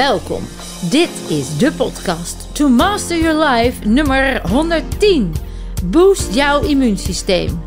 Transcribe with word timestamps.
Welkom. 0.00 0.42
Dit 0.90 1.10
is 1.28 1.58
de 1.58 1.72
podcast 1.72 2.54
To 2.54 2.68
Master 2.68 3.18
Your 3.18 3.44
Life 3.44 3.88
nummer 3.88 4.48
110. 4.48 5.34
Boost 5.84 6.34
jouw 6.34 6.62
immuunsysteem. 6.62 7.60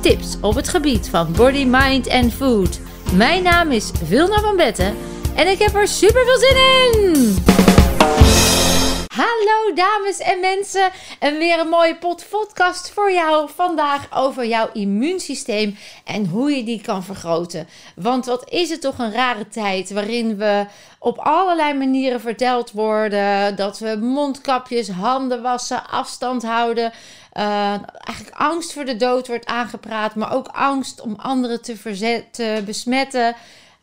Tips 0.00 0.36
op 0.40 0.54
het 0.54 0.68
gebied 0.68 1.08
van 1.08 1.32
body, 1.32 1.64
mind 1.64 2.06
en 2.06 2.30
food. 2.30 2.80
Mijn 3.14 3.42
naam 3.42 3.70
is 3.70 3.90
Vilna 4.04 4.40
van 4.40 4.56
Betten 4.56 4.94
en 5.34 5.50
ik 5.50 5.58
heb 5.58 5.74
er 5.74 5.88
super 5.88 6.24
veel 6.24 6.38
zin 6.38 6.56
in. 7.02 7.53
Hallo 9.14 9.74
dames 9.74 10.18
en 10.18 10.40
mensen 10.40 10.90
en 11.18 11.38
weer 11.38 11.60
een 11.60 11.68
mooie 11.68 11.96
podcast 12.30 12.90
voor 12.90 13.12
jou 13.12 13.48
vandaag 13.54 14.06
over 14.14 14.46
jouw 14.46 14.68
immuunsysteem 14.72 15.76
en 16.04 16.26
hoe 16.26 16.50
je 16.50 16.64
die 16.64 16.80
kan 16.80 17.04
vergroten. 17.04 17.68
Want 17.96 18.26
wat 18.26 18.50
is 18.50 18.70
het 18.70 18.80
toch 18.80 18.98
een 18.98 19.12
rare 19.12 19.48
tijd 19.48 19.90
waarin 19.90 20.36
we 20.36 20.66
op 20.98 21.18
allerlei 21.18 21.74
manieren 21.74 22.20
verteld 22.20 22.70
worden 22.70 23.56
dat 23.56 23.78
we 23.78 23.96
mondkapjes, 23.96 24.88
handen 24.88 25.42
wassen, 25.42 25.88
afstand 25.88 26.42
houden. 26.42 26.92
Uh, 27.32 27.70
eigenlijk 28.04 28.36
angst 28.36 28.72
voor 28.72 28.84
de 28.84 28.96
dood 28.96 29.26
wordt 29.26 29.46
aangepraat, 29.46 30.14
maar 30.14 30.34
ook 30.34 30.48
angst 30.48 31.00
om 31.00 31.14
anderen 31.16 31.62
te, 31.62 32.24
te 32.30 32.62
besmetten. 32.64 33.36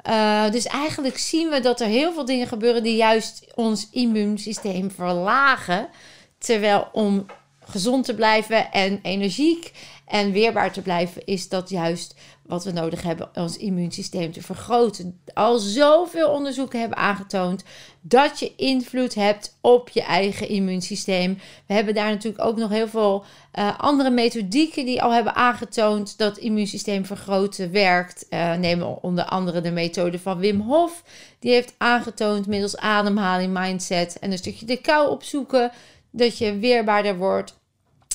Uh, 0.09 0.51
dus 0.51 0.65
eigenlijk 0.65 1.17
zien 1.17 1.49
we 1.49 1.59
dat 1.59 1.81
er 1.81 1.87
heel 1.87 2.13
veel 2.13 2.25
dingen 2.25 2.47
gebeuren 2.47 2.83
die 2.83 2.95
juist 2.95 3.45
ons 3.55 3.87
immuunsysteem 3.91 4.91
verlagen. 4.91 5.89
Terwijl 6.37 6.89
om 6.91 7.25
gezond 7.59 8.05
te 8.05 8.15
blijven 8.15 8.71
en 8.71 8.99
energiek 9.01 9.71
en 10.11 10.31
weerbaar 10.31 10.71
te 10.71 10.81
blijven, 10.81 11.25
is 11.25 11.49
dat 11.49 11.69
juist 11.69 12.15
wat 12.45 12.63
we 12.63 12.71
nodig 12.71 13.01
hebben 13.01 13.29
ons 13.33 13.57
immuunsysteem 13.57 14.31
te 14.31 14.41
vergroten. 14.41 15.19
Al 15.33 15.57
zoveel 15.57 16.29
onderzoeken 16.29 16.79
hebben 16.79 16.97
aangetoond 16.97 17.63
dat 18.01 18.39
je 18.39 18.55
invloed 18.55 19.15
hebt 19.15 19.57
op 19.61 19.89
je 19.89 20.01
eigen 20.01 20.47
immuunsysteem. 20.47 21.39
We 21.67 21.73
hebben 21.73 21.93
daar 21.93 22.09
natuurlijk 22.09 22.43
ook 22.43 22.57
nog 22.57 22.69
heel 22.69 22.87
veel 22.87 23.23
uh, 23.55 23.79
andere 23.79 24.09
methodieken 24.09 24.85
die 24.85 25.01
al 25.01 25.13
hebben 25.13 25.35
aangetoond 25.35 26.17
dat 26.17 26.37
immuunsysteem 26.37 27.05
vergroten 27.05 27.71
werkt. 27.71 28.25
Uh, 28.29 28.53
nemen 28.53 29.03
onder 29.03 29.23
andere 29.23 29.61
de 29.61 29.71
methode 29.71 30.19
van 30.19 30.37
Wim 30.37 30.61
Hof. 30.61 31.03
Die 31.39 31.51
heeft 31.51 31.73
aangetoond 31.77 32.47
middels 32.47 32.77
ademhaling, 32.77 33.53
mindset 33.53 34.19
en 34.19 34.31
een 34.31 34.37
stukje 34.37 34.65
de 34.65 34.81
kou 34.81 35.09
opzoeken 35.09 35.71
dat 36.11 36.37
je 36.37 36.57
weerbaarder 36.57 37.17
wordt. 37.17 37.59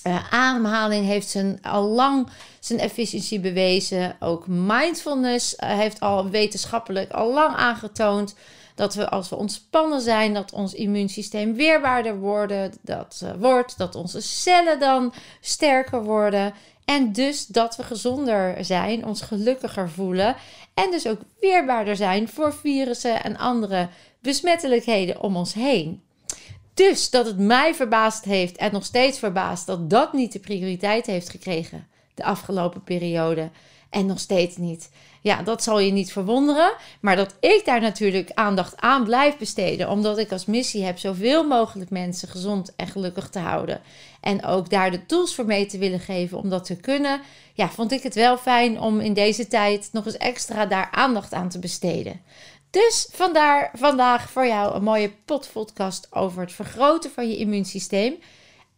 Uh, 0.06 0.32
ademhaling 0.32 1.06
heeft 1.06 1.28
zijn, 1.28 1.58
al 1.62 1.82
lang 1.82 2.28
zijn 2.60 2.78
efficiëntie 2.78 3.40
bewezen. 3.40 4.16
Ook 4.20 4.46
mindfulness 4.46 5.54
heeft 5.56 6.00
al 6.00 6.28
wetenschappelijk 6.28 7.12
al 7.12 7.32
lang 7.32 7.56
aangetoond 7.56 8.34
dat 8.74 8.94
we 8.94 9.08
als 9.08 9.28
we 9.28 9.36
ontspannen 9.36 10.00
zijn, 10.00 10.34
dat 10.34 10.52
ons 10.52 10.74
immuunsysteem 10.74 11.54
weerbaarder 11.54 12.18
worden, 12.18 12.72
dat, 12.82 13.20
uh, 13.24 13.30
wordt, 13.38 13.78
dat 13.78 13.94
onze 13.94 14.20
cellen 14.20 14.80
dan 14.80 15.12
sterker 15.40 16.02
worden. 16.02 16.54
En 16.84 17.12
dus 17.12 17.46
dat 17.46 17.76
we 17.76 17.82
gezonder 17.82 18.64
zijn, 18.64 19.06
ons 19.06 19.20
gelukkiger 19.22 19.91
voelen 19.91 20.36
en 20.74 20.91
dus 20.91 21.06
ook 21.06 21.20
weerbaarder 21.41 21.96
zijn 21.96 22.28
voor 22.28 22.54
virussen 22.54 23.22
en 23.22 23.36
andere 23.36 23.88
besmettelijkheden 24.20 25.20
om 25.20 25.36
ons 25.36 25.54
heen. 25.54 26.05
Dus 26.77 27.10
dat 27.10 27.27
het 27.27 27.38
mij 27.38 27.74
verbaasd 27.74 28.24
heeft 28.24 28.56
en 28.56 28.72
nog 28.72 28.84
steeds 28.84 29.19
verbaast 29.19 29.66
dat 29.66 29.91
dat 29.91 30.12
niet 30.12 30.32
de 30.32 30.38
prioriteit 30.38 31.06
heeft 31.06 31.28
gekregen 31.28 31.86
de 32.14 32.24
afgelopen 32.24 32.82
periode 32.82 33.50
en 33.91 34.06
nog 34.06 34.19
steeds 34.19 34.56
niet. 34.56 34.91
Ja, 35.20 35.42
dat 35.42 35.62
zal 35.62 35.78
je 35.78 35.92
niet 35.92 36.12
verwonderen. 36.12 36.72
Maar 37.00 37.16
dat 37.16 37.37
ik 37.41 37.62
daar 37.64 37.81
natuurlijk 37.81 38.31
aandacht 38.34 38.76
aan 38.76 39.04
blijf 39.04 39.37
besteden. 39.37 39.91
Omdat 39.91 40.19
ik 40.19 40.32
als 40.32 40.47
missie 40.47 40.84
heb 40.84 40.98
zoveel 40.98 41.47
mogelijk 41.47 41.91
mensen 41.91 42.28
gezond 42.28 42.75
en 42.76 42.87
gelukkig 42.87 43.28
te 43.28 43.38
houden. 43.38 43.81
En 44.20 44.44
ook 44.44 44.70
daar 44.70 44.91
de 44.91 45.06
tools 45.06 45.34
voor 45.34 45.47
mee 45.47 45.66
te 45.66 45.78
willen 45.78 46.00
geven 46.00 46.38
om 46.38 46.48
dat 46.48 46.64
te 46.64 46.76
kunnen. 46.76 47.20
Ja, 47.53 47.69
vond 47.69 47.93
ik 47.93 48.03
het 48.03 48.14
wel 48.14 48.37
fijn 48.37 48.81
om 48.81 49.00
in 49.00 49.14
deze 49.14 49.48
tijd 49.48 49.88
nog 49.93 50.06
eens 50.06 50.16
extra 50.16 50.66
daar 50.66 50.88
aandacht 50.91 51.32
aan 51.32 51.48
te 51.48 51.58
besteden. 51.58 52.20
Dus 52.76 53.09
vandaar 53.12 53.70
vandaag 53.75 54.31
voor 54.31 54.47
jou 54.47 54.75
een 54.75 54.82
mooie 54.82 55.10
podcast 55.54 56.06
over 56.10 56.41
het 56.41 56.53
vergroten 56.53 57.10
van 57.10 57.28
je 57.28 57.37
immuunsysteem. 57.37 58.16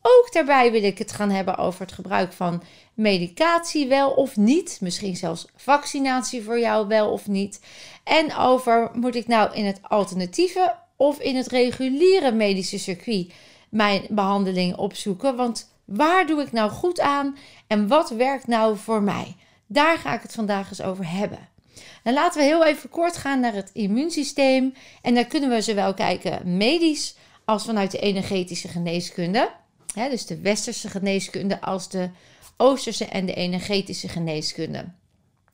Ook 0.03 0.32
daarbij 0.32 0.72
wil 0.72 0.82
ik 0.82 0.98
het 0.98 1.12
gaan 1.12 1.31
hebben 1.31 1.56
over 1.56 1.81
het 1.81 1.92
gebruik 1.92 2.32
van 2.32 2.62
medicatie 2.94 3.88
wel 3.88 4.10
of 4.10 4.36
niet. 4.36 4.78
Misschien 4.81 5.16
zelfs 5.16 5.47
vaccinatie 5.56 6.42
voor 6.42 6.59
jou 6.59 6.86
wel 6.86 7.10
of 7.10 7.26
niet. 7.26 7.60
En 8.04 8.36
over 8.36 8.91
moet 8.92 9.14
ik 9.14 9.26
nou 9.26 9.54
in 9.54 9.64
het 9.64 9.81
alternatieve 9.82 10.75
of 10.97 11.19
in 11.20 11.36
het 11.36 11.47
reguliere 11.47 12.32
medische 12.32 12.78
circuit 12.78 13.32
mijn 13.69 14.06
behandeling 14.09 14.76
opzoeken. 14.76 15.36
Want 15.36 15.70
waar 15.84 16.26
doe 16.26 16.42
ik 16.42 16.53
nou 16.53 16.70
goed 16.70 17.00
aan 17.00 17.36
en 17.66 17.88
wat 17.88 18.10
werkt 18.10 18.47
nou 18.47 18.76
voor 18.76 19.03
mij? 19.03 19.36
Daar 19.66 19.98
ga 19.98 20.15
ik 20.15 20.22
het 20.22 20.34
vandaag 20.34 20.69
eens 20.69 20.82
over 20.82 21.10
hebben. 21.10 21.56
Dan 22.03 22.12
laten 22.12 22.41
we 22.41 22.47
heel 22.47 22.65
even 22.65 22.89
kort 22.89 23.16
gaan 23.16 23.41
naar 23.41 23.55
het 23.55 23.71
immuunsysteem. 23.72 24.75
En 25.03 25.15
daar 25.15 25.27
kunnen 25.27 25.50
we 25.50 25.61
zowel 25.61 25.94
kijken 25.94 26.56
medisch 26.56 27.15
als 27.44 27.65
vanuit 27.65 27.91
de 27.91 27.99
energetische 27.99 28.69
geneeskunde. 28.69 29.50
dus 29.94 30.27
de 30.27 30.41
westerse 30.41 30.89
geneeskunde 30.89 31.61
als 31.61 31.89
de 31.89 32.11
Oosterse 32.56 33.05
en 33.05 33.27
de 33.27 33.34
energetische 33.34 34.09
geneeskunde. 34.09 34.84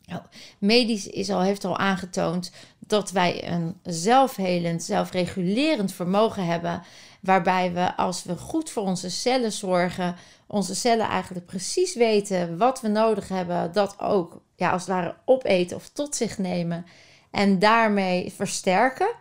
Nou, 0.07 0.23
medisch 0.59 1.07
is 1.07 1.31
al, 1.31 1.41
heeft 1.41 1.65
al 1.65 1.79
aangetoond 1.79 2.53
dat 2.79 3.11
wij 3.11 3.49
een 3.49 3.77
zelfhelend, 3.83 4.83
zelfregulerend 4.83 5.93
vermogen 5.93 6.47
hebben. 6.47 6.83
Waarbij 7.25 7.73
we, 7.73 7.97
als 7.97 8.25
we 8.25 8.37
goed 8.37 8.71
voor 8.71 8.83
onze 8.83 9.11
cellen 9.11 9.53
zorgen, 9.53 10.17
onze 10.47 10.75
cellen 10.75 11.09
eigenlijk 11.09 11.47
precies 11.47 11.95
weten 11.95 12.59
wat 12.59 12.81
we 12.81 12.89
nodig 12.89 13.29
hebben. 13.29 13.73
Dat 13.73 14.01
ook, 14.01 14.41
ja, 14.57 14.71
als 14.71 14.83
het 14.83 14.91
ware 14.91 15.15
opeten 15.25 15.77
of 15.77 15.89
tot 15.89 16.17
zich 16.17 16.39
nemen. 16.39 16.87
En 17.31 17.59
daarmee 17.59 18.33
versterken. 18.37 19.15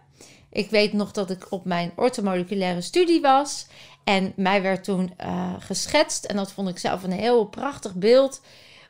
Ik 0.50 0.69
weet 0.69 0.94
nog 0.94 1.12
dat 1.12 1.30
ik 1.30 1.47
op 1.50 1.66
mijn 1.66 1.91
ortomoleculaire 1.96 2.81
studie 2.81 3.22
was. 3.22 3.68
En 4.03 4.34
mij 4.35 4.62
werd 4.62 4.84
toen 4.84 5.14
uh, 5.25 5.53
geschetst, 5.59 6.25
en 6.25 6.35
dat 6.35 6.52
vond 6.52 6.70
ik 6.70 6.78
zelf 6.78 7.03
een 7.03 7.12
heel 7.12 7.46
prachtig 7.46 7.96
beeld, 7.96 8.41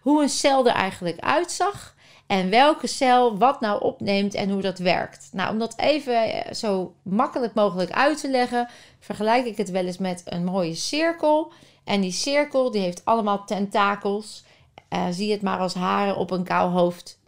hoe 0.02 0.22
een 0.22 0.30
cel 0.30 0.68
er 0.68 0.74
eigenlijk 0.74 1.20
uitzag. 1.20 1.93
En 2.28 2.50
welke 2.50 2.88
cel 2.88 3.38
wat 3.38 3.60
nou 3.60 3.82
opneemt 3.82 4.34
en 4.34 4.50
hoe 4.50 4.62
dat 4.62 4.78
werkt. 4.78 5.30
Nou, 5.32 5.52
om 5.52 5.60
dat 5.60 5.78
even 5.78 6.16
eh, 6.16 6.54
zo 6.54 6.94
makkelijk 7.02 7.54
mogelijk 7.54 7.92
uit 7.92 8.20
te 8.20 8.30
leggen, 8.30 8.70
vergelijk 9.00 9.46
ik 9.46 9.58
het 9.58 9.70
wel 9.70 9.86
eens 9.86 9.98
met 9.98 10.22
een 10.26 10.44
mooie 10.44 10.76
cirkel. 10.76 11.52
En 11.84 12.02
die 12.02 12.12
cirkel 12.12 12.72
die 12.72 12.82
heeft 12.82 13.06
allemaal 13.06 13.46
tentakels. 13.46 14.44
Uh, 14.90 15.06
zie 15.12 15.32
het 15.32 15.42
maar 15.42 15.60
als 15.60 15.74
haren 15.74 16.18
op 16.18 16.32
een 16.32 16.44
kaal 16.44 16.70
hoofd. 16.70 17.20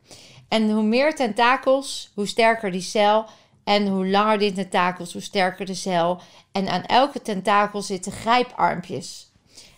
En 0.47 0.71
hoe 0.71 0.83
meer 0.83 1.15
tentakels, 1.15 2.11
hoe 2.13 2.27
sterker 2.27 2.71
die 2.71 2.81
cel. 2.81 3.25
En 3.63 3.87
hoe 3.87 4.07
langer 4.07 4.37
die 4.37 4.51
tentakels, 4.51 5.13
hoe 5.13 5.21
sterker 5.21 5.65
de 5.65 5.73
cel. 5.73 6.19
En 6.51 6.67
aan 6.67 6.83
elke 6.83 7.21
tentakel 7.21 7.81
zitten 7.81 8.11
grijparmpjes. 8.11 9.31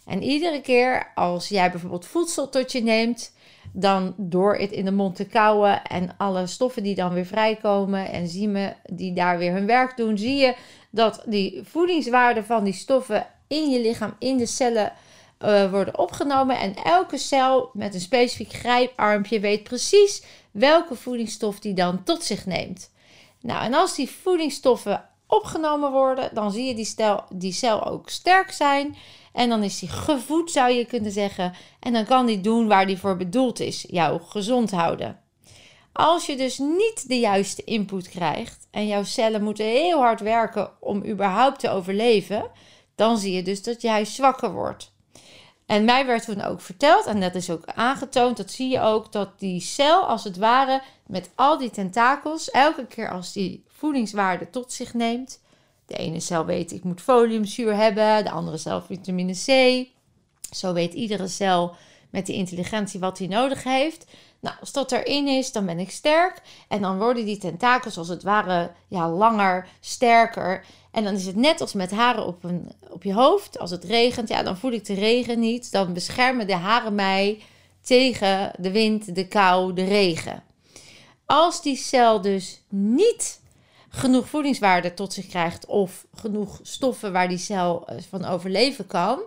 En 0.05 0.23
iedere 0.23 0.61
keer 0.61 1.11
als 1.15 1.47
jij 1.47 1.71
bijvoorbeeld 1.71 2.05
voedsel 2.05 2.49
tot 2.49 2.71
je 2.71 2.83
neemt, 2.83 3.31
dan 3.73 4.13
door 4.17 4.55
het 4.55 4.71
in 4.71 4.85
de 4.85 4.91
mond 4.91 5.15
te 5.15 5.25
kauwen 5.25 5.83
en 5.83 6.15
alle 6.17 6.47
stoffen 6.47 6.83
die 6.83 6.95
dan 6.95 7.13
weer 7.13 7.25
vrijkomen 7.25 8.11
en 8.11 8.27
ziemen 8.27 8.75
die 8.85 9.13
daar 9.13 9.37
weer 9.37 9.53
hun 9.53 9.65
werk 9.65 9.97
doen, 9.97 10.17
zie 10.17 10.35
je 10.35 10.55
dat 10.89 11.23
die 11.25 11.61
voedingswaarden 11.63 12.45
van 12.45 12.63
die 12.63 12.73
stoffen 12.73 13.27
in 13.47 13.69
je 13.69 13.81
lichaam, 13.81 14.15
in 14.19 14.37
de 14.37 14.45
cellen 14.45 14.93
uh, 15.45 15.71
worden 15.71 15.97
opgenomen. 15.97 16.59
En 16.59 16.75
elke 16.75 17.17
cel 17.17 17.69
met 17.73 17.93
een 17.93 17.99
specifiek 17.99 18.53
grijparmpje 18.53 19.39
weet 19.39 19.63
precies 19.63 20.23
welke 20.51 20.95
voedingsstof 20.95 21.59
die 21.59 21.73
dan 21.73 22.03
tot 22.03 22.23
zich 22.23 22.45
neemt. 22.45 22.91
Nou, 23.41 23.63
en 23.63 23.73
als 23.73 23.95
die 23.95 24.09
voedingsstoffen 24.09 25.09
opgenomen 25.27 25.91
worden, 25.91 26.29
dan 26.33 26.51
zie 26.51 26.65
je 26.65 26.75
die, 26.75 26.85
stel, 26.85 27.23
die 27.33 27.51
cel 27.51 27.85
ook 27.85 28.09
sterk 28.09 28.51
zijn. 28.51 28.95
En 29.37 29.49
dan 29.49 29.63
is 29.63 29.79
die 29.79 29.89
gevoed, 29.89 30.51
zou 30.51 30.71
je 30.71 30.85
kunnen 30.85 31.11
zeggen. 31.11 31.53
En 31.79 31.93
dan 31.93 32.05
kan 32.05 32.25
die 32.25 32.41
doen 32.41 32.67
waar 32.67 32.85
die 32.85 32.97
voor 32.97 33.17
bedoeld 33.17 33.59
is: 33.59 33.85
jou 33.89 34.21
gezond 34.21 34.71
houden. 34.71 35.19
Als 35.93 36.25
je 36.25 36.35
dus 36.35 36.57
niet 36.57 37.07
de 37.07 37.19
juiste 37.19 37.63
input 37.63 38.09
krijgt 38.09 38.67
en 38.71 38.87
jouw 38.87 39.03
cellen 39.03 39.43
moeten 39.43 39.65
heel 39.65 39.99
hard 39.99 40.19
werken 40.19 40.71
om 40.79 41.05
überhaupt 41.05 41.59
te 41.59 41.69
overleven, 41.69 42.51
dan 42.95 43.17
zie 43.17 43.33
je 43.33 43.43
dus 43.43 43.63
dat 43.63 43.81
jij 43.81 44.05
zwakker 44.05 44.51
wordt. 44.51 44.91
En 45.65 45.85
mij 45.85 46.05
werd 46.05 46.25
toen 46.25 46.41
ook 46.41 46.61
verteld, 46.61 47.05
en 47.05 47.19
dat 47.19 47.35
is 47.35 47.49
ook 47.49 47.65
aangetoond, 47.65 48.37
dat 48.37 48.51
zie 48.51 48.69
je 48.69 48.79
ook, 48.79 49.11
dat 49.11 49.39
die 49.39 49.61
cel 49.61 50.01
als 50.01 50.23
het 50.23 50.37
ware 50.37 50.81
met 51.07 51.29
al 51.35 51.57
die 51.57 51.69
tentakels, 51.69 52.51
elke 52.51 52.85
keer 52.85 53.11
als 53.11 53.33
die 53.33 53.63
voedingswaarde 53.67 54.49
tot 54.49 54.73
zich 54.73 54.93
neemt. 54.93 55.39
De 55.87 55.95
ene 55.95 56.19
cel 56.19 56.45
weet 56.45 56.71
ik 56.71 56.83
moet 56.83 57.01
foliumzuur 57.01 57.75
hebben, 57.75 58.23
de 58.23 58.31
andere 58.31 58.57
cel 58.57 58.81
vitamine 58.81 59.33
C. 59.33 59.87
Zo 60.55 60.73
weet 60.73 60.93
iedere 60.93 61.27
cel 61.27 61.75
met 62.09 62.25
die 62.25 62.35
intelligentie 62.35 62.99
wat 62.99 63.17
hij 63.17 63.27
nodig 63.27 63.63
heeft. 63.63 64.05
Nou, 64.39 64.55
als 64.59 64.71
dat 64.71 64.91
erin 64.91 65.27
is, 65.27 65.51
dan 65.51 65.65
ben 65.65 65.79
ik 65.79 65.91
sterk. 65.91 66.41
En 66.67 66.81
dan 66.81 66.97
worden 66.97 67.25
die 67.25 67.37
tentakels 67.37 67.97
als 67.97 68.07
het 68.07 68.23
ware 68.23 68.71
ja, 68.87 69.09
langer, 69.09 69.67
sterker. 69.79 70.65
En 70.91 71.03
dan 71.03 71.13
is 71.13 71.25
het 71.25 71.35
net 71.35 71.61
als 71.61 71.73
met 71.73 71.91
haren 71.91 72.25
op, 72.25 72.43
een, 72.43 72.71
op 72.89 73.03
je 73.03 73.13
hoofd. 73.13 73.59
Als 73.59 73.71
het 73.71 73.83
regent, 73.83 74.29
ja, 74.29 74.43
dan 74.43 74.57
voel 74.57 74.71
ik 74.71 74.85
de 74.85 74.93
regen 74.93 75.39
niet. 75.39 75.71
Dan 75.71 75.93
beschermen 75.93 76.47
de 76.47 76.55
haren 76.55 76.95
mij 76.95 77.41
tegen 77.81 78.51
de 78.59 78.71
wind, 78.71 79.15
de 79.15 79.27
kou, 79.27 79.73
de 79.73 79.83
regen. 79.83 80.43
Als 81.25 81.61
die 81.61 81.75
cel 81.75 82.21
dus 82.21 82.61
niet 82.69 83.41
genoeg 83.89 84.29
voedingswaarde 84.29 84.93
tot 84.93 85.13
zich 85.13 85.27
krijgt 85.27 85.65
of 85.65 86.05
genoeg 86.15 86.59
stoffen 86.61 87.11
waar 87.11 87.27
die 87.27 87.37
cel 87.37 87.87
eh, 87.87 87.97
van 88.09 88.25
overleven 88.25 88.87
kan, 88.87 89.19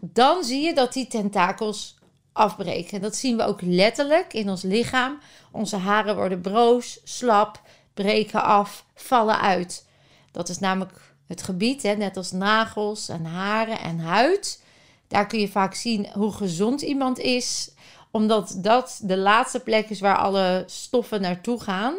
dan 0.00 0.44
zie 0.44 0.62
je 0.62 0.74
dat 0.74 0.92
die 0.92 1.06
tentakels 1.06 1.96
afbreken. 2.32 3.00
Dat 3.00 3.16
zien 3.16 3.36
we 3.36 3.44
ook 3.44 3.62
letterlijk 3.62 4.32
in 4.32 4.50
ons 4.50 4.62
lichaam. 4.62 5.18
Onze 5.50 5.76
haren 5.76 6.16
worden 6.16 6.40
broos, 6.40 7.00
slap, 7.04 7.60
breken 7.94 8.42
af, 8.42 8.84
vallen 8.94 9.40
uit. 9.40 9.86
Dat 10.32 10.48
is 10.48 10.58
namelijk 10.58 11.00
het 11.26 11.42
gebied, 11.42 11.82
hè, 11.82 11.94
net 11.94 12.16
als 12.16 12.32
nagels 12.32 13.08
en 13.08 13.24
haren 13.24 13.80
en 13.80 13.98
huid. 13.98 14.62
Daar 15.08 15.26
kun 15.26 15.40
je 15.40 15.48
vaak 15.48 15.74
zien 15.74 16.08
hoe 16.12 16.32
gezond 16.32 16.82
iemand 16.82 17.18
is, 17.18 17.70
omdat 18.10 18.54
dat 18.56 19.00
de 19.02 19.16
laatste 19.16 19.60
plek 19.60 19.90
is 19.90 20.00
waar 20.00 20.16
alle 20.16 20.64
stoffen 20.66 21.20
naartoe 21.20 21.60
gaan. 21.60 21.94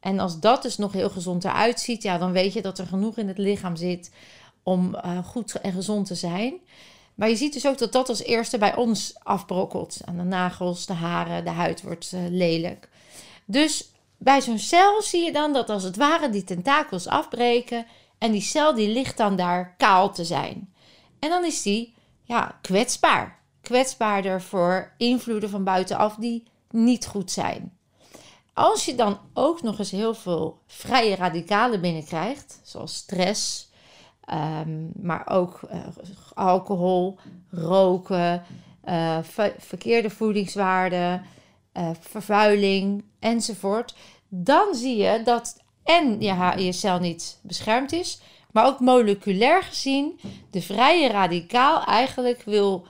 En 0.00 0.18
als 0.18 0.40
dat 0.40 0.62
dus 0.62 0.76
nog 0.76 0.92
heel 0.92 1.10
gezond 1.10 1.44
eruit 1.44 1.80
ziet, 1.80 2.02
ja, 2.02 2.18
dan 2.18 2.32
weet 2.32 2.52
je 2.52 2.62
dat 2.62 2.78
er 2.78 2.86
genoeg 2.86 3.16
in 3.16 3.28
het 3.28 3.38
lichaam 3.38 3.76
zit 3.76 4.10
om 4.62 4.94
uh, 4.94 5.24
goed 5.24 5.60
en 5.60 5.72
gezond 5.72 6.06
te 6.06 6.14
zijn. 6.14 6.60
Maar 7.14 7.28
je 7.28 7.36
ziet 7.36 7.52
dus 7.52 7.66
ook 7.66 7.78
dat 7.78 7.92
dat 7.92 8.08
als 8.08 8.22
eerste 8.22 8.58
bij 8.58 8.76
ons 8.76 9.14
afbrokkelt. 9.18 10.00
Aan 10.04 10.16
de 10.16 10.22
nagels, 10.22 10.86
de 10.86 10.92
haren, 10.92 11.44
de 11.44 11.50
huid 11.50 11.82
wordt 11.82 12.12
uh, 12.14 12.20
lelijk. 12.28 12.88
Dus 13.44 13.90
bij 14.16 14.40
zo'n 14.40 14.58
cel 14.58 15.02
zie 15.02 15.24
je 15.24 15.32
dan 15.32 15.52
dat 15.52 15.70
als 15.70 15.82
het 15.82 15.96
ware 15.96 16.30
die 16.30 16.44
tentakels 16.44 17.06
afbreken 17.06 17.86
en 18.18 18.32
die 18.32 18.40
cel 18.40 18.74
die 18.74 18.88
ligt 18.88 19.16
dan 19.16 19.36
daar 19.36 19.74
kaal 19.76 20.12
te 20.12 20.24
zijn. 20.24 20.72
En 21.18 21.28
dan 21.28 21.44
is 21.44 21.62
die 21.62 21.94
ja, 22.22 22.58
kwetsbaar. 22.62 23.38
Kwetsbaarder 23.60 24.42
voor 24.42 24.92
invloeden 24.96 25.50
van 25.50 25.64
buitenaf 25.64 26.14
die 26.14 26.44
niet 26.70 27.06
goed 27.06 27.30
zijn. 27.30 27.77
Als 28.58 28.84
je 28.84 28.94
dan 28.94 29.18
ook 29.34 29.62
nog 29.62 29.78
eens 29.78 29.90
heel 29.90 30.14
veel 30.14 30.58
vrije 30.66 31.16
radicalen 31.16 31.80
binnenkrijgt, 31.80 32.60
zoals 32.62 32.94
stress, 32.94 33.70
ehm, 34.24 34.88
maar 35.02 35.26
ook 35.30 35.60
uh, 35.72 35.86
alcohol, 36.34 37.18
roken, 37.50 38.42
uh, 38.84 39.18
verkeerde 39.58 40.10
voedingswaarden, 40.10 41.22
uh, 41.74 41.90
vervuiling 42.00 43.04
enzovoort, 43.18 43.94
dan 44.28 44.74
zie 44.74 44.96
je 44.96 45.22
dat 45.22 45.56
en 45.84 46.20
je, 46.20 46.64
je 46.64 46.72
cel 46.72 46.98
niet 46.98 47.38
beschermd 47.42 47.92
is, 47.92 48.20
maar 48.52 48.66
ook 48.66 48.80
moleculair 48.80 49.62
gezien 49.62 50.20
de 50.50 50.62
vrije 50.62 51.08
radicaal 51.08 51.84
eigenlijk 51.84 52.42
wil 52.42 52.86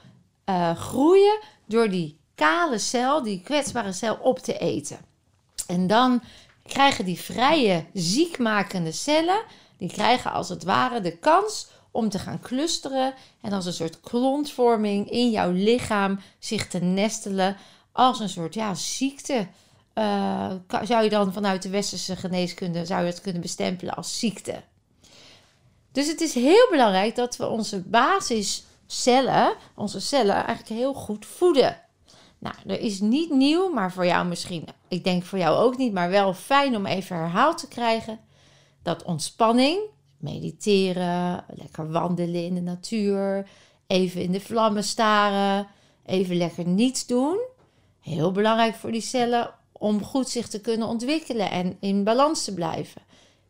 groeien 0.74 1.38
door 1.66 1.88
die 1.88 2.18
kale 2.34 2.78
cel, 2.78 3.22
die 3.22 3.40
kwetsbare 3.40 3.92
cel 3.92 4.14
op 4.14 4.38
te 4.38 4.58
eten. 4.58 5.07
En 5.68 5.86
dan 5.86 6.22
krijgen 6.66 7.04
die 7.04 7.18
vrije, 7.18 7.84
ziekmakende 7.92 8.92
cellen, 8.92 9.42
die 9.76 9.92
krijgen 9.92 10.32
als 10.32 10.48
het 10.48 10.64
ware 10.64 11.00
de 11.00 11.16
kans 11.16 11.68
om 11.90 12.08
te 12.08 12.18
gaan 12.18 12.40
clusteren 12.40 13.14
en 13.40 13.52
als 13.52 13.66
een 13.66 13.72
soort 13.72 14.00
klontvorming 14.00 15.10
in 15.10 15.30
jouw 15.30 15.50
lichaam 15.50 16.20
zich 16.38 16.68
te 16.68 16.78
nestelen 16.78 17.56
als 17.92 18.20
een 18.20 18.28
soort 18.28 18.54
ja, 18.54 18.74
ziekte. 18.74 19.46
Uh, 19.94 20.52
zou 20.82 21.04
je 21.04 21.10
dan 21.10 21.32
vanuit 21.32 21.62
de 21.62 21.68
westerse 21.68 22.16
geneeskunde 22.16 22.86
zou 22.86 23.00
je 23.00 23.10
het 23.10 23.20
kunnen 23.20 23.42
bestempelen 23.42 23.94
als 23.94 24.18
ziekte. 24.18 24.62
Dus 25.92 26.06
het 26.06 26.20
is 26.20 26.34
heel 26.34 26.68
belangrijk 26.70 27.16
dat 27.16 27.36
we 27.36 27.46
onze 27.46 27.80
basiscellen, 27.80 29.54
onze 29.74 30.00
cellen 30.00 30.34
eigenlijk 30.34 30.68
heel 30.68 30.94
goed 30.94 31.26
voeden. 31.26 31.80
Nou, 32.38 32.54
er 32.66 32.80
is 32.80 33.00
niet 33.00 33.30
nieuw, 33.30 33.72
maar 33.72 33.92
voor 33.92 34.06
jou 34.06 34.26
misschien, 34.26 34.64
ik 34.88 35.04
denk 35.04 35.24
voor 35.24 35.38
jou 35.38 35.56
ook 35.56 35.76
niet, 35.76 35.92
maar 35.92 36.10
wel 36.10 36.34
fijn 36.34 36.76
om 36.76 36.86
even 36.86 37.16
herhaald 37.16 37.58
te 37.58 37.68
krijgen. 37.68 38.20
Dat 38.82 39.02
ontspanning, 39.02 39.80
mediteren, 40.16 41.44
lekker 41.48 41.90
wandelen 41.90 42.44
in 42.44 42.54
de 42.54 42.60
natuur, 42.60 43.48
even 43.86 44.22
in 44.22 44.32
de 44.32 44.40
vlammen 44.40 44.84
staren, 44.84 45.66
even 46.04 46.36
lekker 46.36 46.66
niets 46.66 47.06
doen. 47.06 47.38
Heel 48.00 48.32
belangrijk 48.32 48.74
voor 48.74 48.92
die 48.92 49.00
cellen 49.00 49.50
om 49.72 50.02
goed 50.02 50.28
zich 50.28 50.48
te 50.48 50.60
kunnen 50.60 50.88
ontwikkelen 50.88 51.50
en 51.50 51.76
in 51.80 52.04
balans 52.04 52.44
te 52.44 52.54
blijven. 52.54 53.02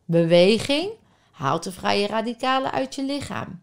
Beweging 0.05 0.89
haalt 1.31 1.63
de 1.63 1.71
vrije 1.71 2.07
radicalen 2.07 2.71
uit 2.71 2.95
je 2.95 3.03
lichaam. 3.03 3.61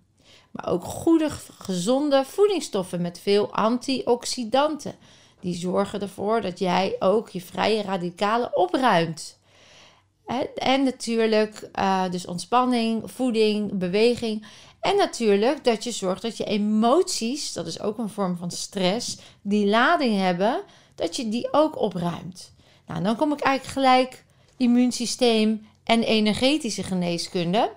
Maar 0.56 0.72
ook 0.72 0.84
goede, 0.84 1.30
gezonde 1.58 2.24
voedingsstoffen 2.24 3.00
met 3.00 3.20
veel 3.22 3.52
antioxidanten. 3.54 4.94
Die 5.40 5.54
zorgen 5.54 6.00
ervoor 6.00 6.40
dat 6.40 6.58
jij 6.58 6.96
ook 6.98 7.28
je 7.28 7.40
vrije 7.40 7.82
radicalen 7.82 8.56
opruimt. 8.56 9.38
En 10.56 10.84
natuurlijk 10.84 11.68
uh, 11.78 12.10
dus 12.10 12.26
ontspanning, 12.26 13.10
voeding, 13.10 13.78
beweging. 13.78 14.46
En 14.80 14.96
natuurlijk 14.96 15.64
dat 15.64 15.84
je 15.84 15.90
zorgt 15.90 16.22
dat 16.22 16.36
je 16.36 16.44
emoties, 16.44 17.52
dat 17.52 17.66
is 17.66 17.80
ook 17.80 17.98
een 17.98 18.08
vorm 18.08 18.36
van 18.36 18.50
stress, 18.50 19.18
die 19.42 19.66
lading 19.66 20.18
hebben, 20.18 20.62
dat 20.94 21.16
je 21.16 21.28
die 21.28 21.52
ook 21.52 21.80
opruimt. 21.80 22.52
Nou, 22.86 23.02
dan 23.02 23.16
kom 23.16 23.32
ik 23.32 23.40
eigenlijk 23.40 23.78
gelijk 23.78 24.24
immuunsysteem 24.56 25.66
en 25.84 26.02
energetische 26.02 26.82
geneeskunde. 26.82 27.70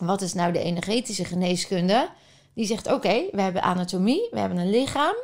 Wat 0.00 0.22
is 0.22 0.34
nou 0.34 0.52
de 0.52 0.62
energetische 0.62 1.24
geneeskunde? 1.24 2.08
Die 2.54 2.66
zegt: 2.66 2.92
oké, 2.92 3.24
we 3.32 3.42
hebben 3.42 3.62
anatomie, 3.62 4.28
we 4.30 4.38
hebben 4.38 4.58
een 4.58 4.70
lichaam. 4.70 5.14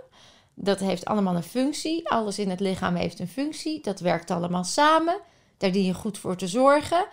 Dat 0.54 0.80
heeft 0.80 1.04
allemaal 1.04 1.36
een 1.36 1.42
functie. 1.42 2.08
Alles 2.10 2.38
in 2.38 2.50
het 2.50 2.60
lichaam 2.60 2.94
heeft 2.94 3.18
een 3.18 3.28
functie. 3.28 3.82
Dat 3.82 4.00
werkt 4.00 4.30
allemaal 4.30 4.64
samen. 4.64 5.20
Daar 5.56 5.72
dien 5.72 5.84
je 5.84 5.94
goed 5.94 6.18
voor 6.18 6.36
te 6.36 6.48
zorgen. 6.48 7.06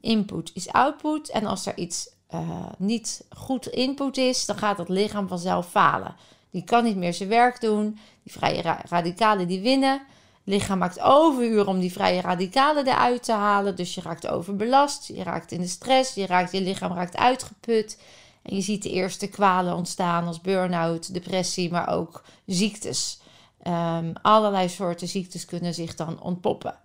Input 0.00 0.50
is 0.54 0.68
output. 0.68 1.30
En 1.30 1.46
als 1.46 1.66
er 1.66 1.76
iets 1.76 2.10
uh, 2.34 2.66
niet 2.78 3.24
goed 3.36 3.66
input 3.66 4.16
is, 4.16 4.46
dan 4.46 4.58
gaat 4.58 4.78
het 4.78 4.88
lichaam 4.88 5.28
vanzelf 5.28 5.70
falen. 5.70 6.16
Die 6.50 6.64
kan 6.64 6.84
niet 6.84 6.96
meer 6.96 7.14
zijn 7.14 7.28
werk 7.28 7.60
doen. 7.60 7.98
Die 8.22 8.32
vrije 8.32 8.62
radicalen 8.88 9.48
die 9.48 9.60
winnen. 9.60 10.02
Lichaam 10.50 10.78
maakt 10.78 11.00
overuren 11.00 11.66
om 11.66 11.80
die 11.80 11.92
vrije 11.92 12.20
radicalen 12.20 12.86
eruit 12.86 13.22
te 13.22 13.32
halen. 13.32 13.76
Dus 13.76 13.94
je 13.94 14.00
raakt 14.00 14.26
overbelast. 14.26 15.06
Je 15.06 15.22
raakt 15.22 15.52
in 15.52 15.60
de 15.60 15.66
stress. 15.66 16.14
Je, 16.14 16.26
raakt, 16.26 16.52
je 16.52 16.60
lichaam 16.60 16.92
raakt 16.92 17.16
uitgeput. 17.16 17.98
En 18.42 18.54
je 18.54 18.60
ziet 18.62 18.82
de 18.82 18.90
eerste 18.90 19.28
kwalen 19.28 19.74
ontstaan 19.74 20.26
als 20.26 20.40
burn-out, 20.40 21.14
depressie, 21.14 21.70
maar 21.70 21.88
ook 21.88 22.24
ziektes. 22.46 23.20
Um, 23.66 24.12
allerlei 24.22 24.68
soorten 24.68 25.08
ziektes 25.08 25.44
kunnen 25.44 25.74
zich 25.74 25.94
dan 25.94 26.22
ontpoppen. 26.22 26.78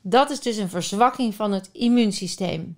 Dat 0.00 0.30
is 0.30 0.40
dus 0.40 0.56
een 0.56 0.68
verzwakking 0.68 1.34
van 1.34 1.52
het 1.52 1.70
immuunsysteem. 1.72 2.76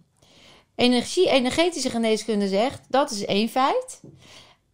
Energie, 0.74 1.28
energetische 1.28 1.90
geneeskunde 1.90 2.48
zegt 2.48 2.80
dat 2.88 3.10
is 3.10 3.24
één 3.24 3.48
feit. 3.48 4.00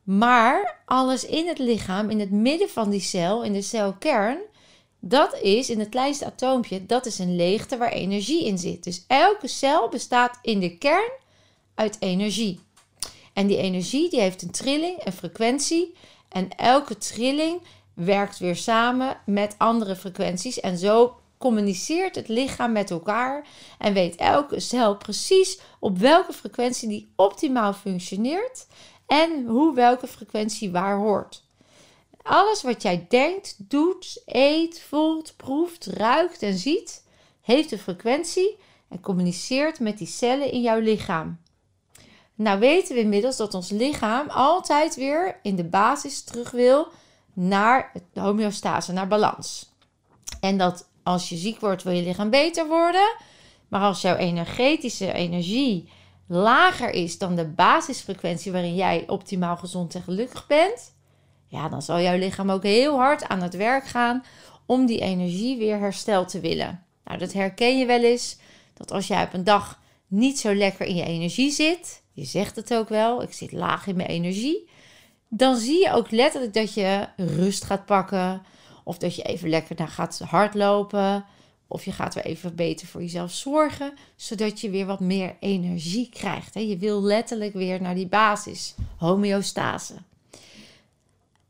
Maar 0.03 0.83
alles 0.85 1.25
in 1.25 1.49
het 1.49 1.59
lichaam, 1.59 2.11
in 2.11 2.21
het 2.21 2.31
midden 2.31 2.69
van 2.69 2.91
die 2.91 3.01
cel, 3.01 3.45
in 3.45 3.53
de 3.53 3.63
celkern, 3.63 4.39
dat 5.01 5.41
is 5.41 5.71
in 5.71 5.79
het 5.79 5.89
kleinste 5.89 6.25
atoompje, 6.25 6.87
dat 6.87 7.07
is 7.07 7.19
een 7.19 7.37
leegte 7.37 7.77
waar 7.77 7.93
energie 7.93 8.45
in 8.45 8.59
zit. 8.59 8.85
Dus 8.85 9.05
elke 9.07 9.49
cel 9.49 9.89
bestaat 9.89 10.39
in 10.43 10.61
de 10.61 10.79
kern 10.79 11.11
uit 11.75 11.97
energie. 12.01 12.61
En 13.33 13.47
die 13.47 13.57
energie 13.57 14.11
die 14.11 14.21
heeft 14.21 14.43
een 14.43 14.51
trilling, 14.51 15.05
een 15.05 15.13
frequentie. 15.13 15.95
En 16.29 16.49
elke 16.57 16.99
trilling 16.99 17.61
werkt 17.95 18.39
weer 18.39 18.57
samen 18.57 19.21
met 19.27 19.55
andere 19.59 19.97
frequenties. 19.97 20.61
En 20.61 20.79
zo 20.79 21.17
communiceert 21.39 22.15
het 22.15 22.29
lichaam 22.29 22.73
met 22.73 22.91
elkaar 22.91 23.47
en 23.79 23.93
weet 23.93 24.17
elke 24.17 24.61
cel 24.61 24.97
precies 24.97 25.61
op 25.81 25.99
welke 25.99 26.33
frequentie 26.33 26.89
die 26.89 27.13
optimaal 27.17 27.73
functioneert 27.73 28.67
en 29.07 29.47
hoe 29.47 29.75
welke 29.75 30.07
frequentie 30.07 30.71
waar 30.71 30.97
hoort. 30.97 31.46
Alles 32.29 32.63
wat 32.63 32.83
jij 32.83 33.07
denkt, 33.09 33.55
doet, 33.59 34.23
eet, 34.27 34.83
voelt, 34.89 35.35
proeft, 35.37 35.87
ruikt 35.87 36.43
en 36.43 36.59
ziet, 36.59 37.05
heeft 37.41 37.73
een 37.73 37.79
frequentie 37.79 38.57
en 38.89 39.01
communiceert 39.01 39.81
met 39.81 39.99
die 39.99 40.07
cellen 40.07 40.53
in 40.53 40.61
jouw 40.61 40.79
lichaam. 40.79 41.39
Nou 42.35 42.59
weten 42.59 42.95
we 42.95 43.01
inmiddels 43.01 43.37
dat 43.37 43.55
ons 43.55 43.71
lichaam 43.71 44.29
altijd 44.29 44.95
weer 44.95 45.39
in 45.43 45.57
de 45.57 45.65
basis 45.65 46.23
terug 46.23 46.51
wil 46.51 46.89
naar 47.33 47.93
homeostase, 48.15 48.93
naar 48.93 49.09
balans. 49.09 49.73
En 50.41 50.59
dat 50.59 50.89
als 51.03 51.29
je 51.29 51.37
ziek 51.37 51.61
wordt, 51.61 51.83
wil 51.83 51.93
je 51.93 52.03
lichaam 52.03 52.31
beter 52.31 52.67
worden. 52.67 53.15
Maar 53.69 53.81
als 53.81 54.01
jouw 54.01 54.17
energetische 54.17 55.13
energie 55.13 55.91
lager 56.29 56.91
is 56.91 57.19
dan 57.19 57.37
de 57.37 57.49
basisfrequentie 57.49 58.53
waarin 58.53 58.75
jij 58.75 59.05
optimaal 59.09 59.57
gezond 59.57 59.95
en 59.95 60.03
gelukkig 60.03 60.47
bent, 60.47 60.95
ja, 61.57 61.69
dan 61.69 61.83
zal 61.83 62.01
jouw 62.01 62.19
lichaam 62.19 62.51
ook 62.51 62.63
heel 62.63 62.97
hard 62.97 63.29
aan 63.29 63.43
het 63.43 63.57
werk 63.57 63.87
gaan 63.87 64.25
om 64.67 64.87
die 64.87 65.01
energie 65.01 65.59
weer 65.59 65.79
hersteld 65.79 66.29
te 66.29 66.41
willen. 66.41 66.85
Nou, 67.05 67.19
dat 67.19 67.33
herken 67.33 67.79
je 67.79 67.87
wel 67.87 68.03
eens, 68.03 68.39
dat 68.75 68.93
als 68.93 69.07
jij 69.07 69.23
op 69.23 69.33
een 69.33 69.45
dag 69.45 69.81
niet 70.07 70.39
zo 70.39 70.55
lekker 70.55 70.87
in 70.87 70.95
je 70.95 71.05
energie 71.05 71.51
zit, 71.51 72.03
je 72.13 72.25
zegt 72.25 72.57
het 72.57 72.75
ook 72.75 72.89
wel, 72.89 73.23
ik 73.23 73.33
zit 73.33 73.53
laag 73.53 73.87
in 73.87 73.97
mijn 73.97 74.09
energie, 74.09 74.69
dan 75.29 75.57
zie 75.57 75.81
je 75.81 75.93
ook 75.93 76.11
letterlijk 76.11 76.55
dat 76.55 76.75
je 76.75 77.09
rust 77.17 77.65
gaat 77.65 77.87
pakken, 77.87 78.43
of 78.85 78.99
dat 78.99 79.17
je 79.17 79.23
even 79.23 79.49
lekker 79.49 79.77
naar 79.79 79.89
gaat 79.89 80.19
hardlopen, 80.19 81.25
of 81.67 81.85
je 81.85 81.93
gaat 81.93 82.15
weer 82.15 82.25
even 82.25 82.55
beter 82.55 82.87
voor 82.87 83.01
jezelf 83.01 83.31
zorgen, 83.31 83.93
zodat 84.17 84.61
je 84.61 84.71
weer 84.71 84.87
wat 84.87 85.01
meer 85.01 85.37
energie 85.41 86.09
krijgt. 86.09 86.55
Je 86.55 86.77
wil 86.77 87.03
letterlijk 87.03 87.53
weer 87.53 87.81
naar 87.81 87.95
die 87.95 88.09
basis, 88.09 88.75
homeostase. 88.97 89.95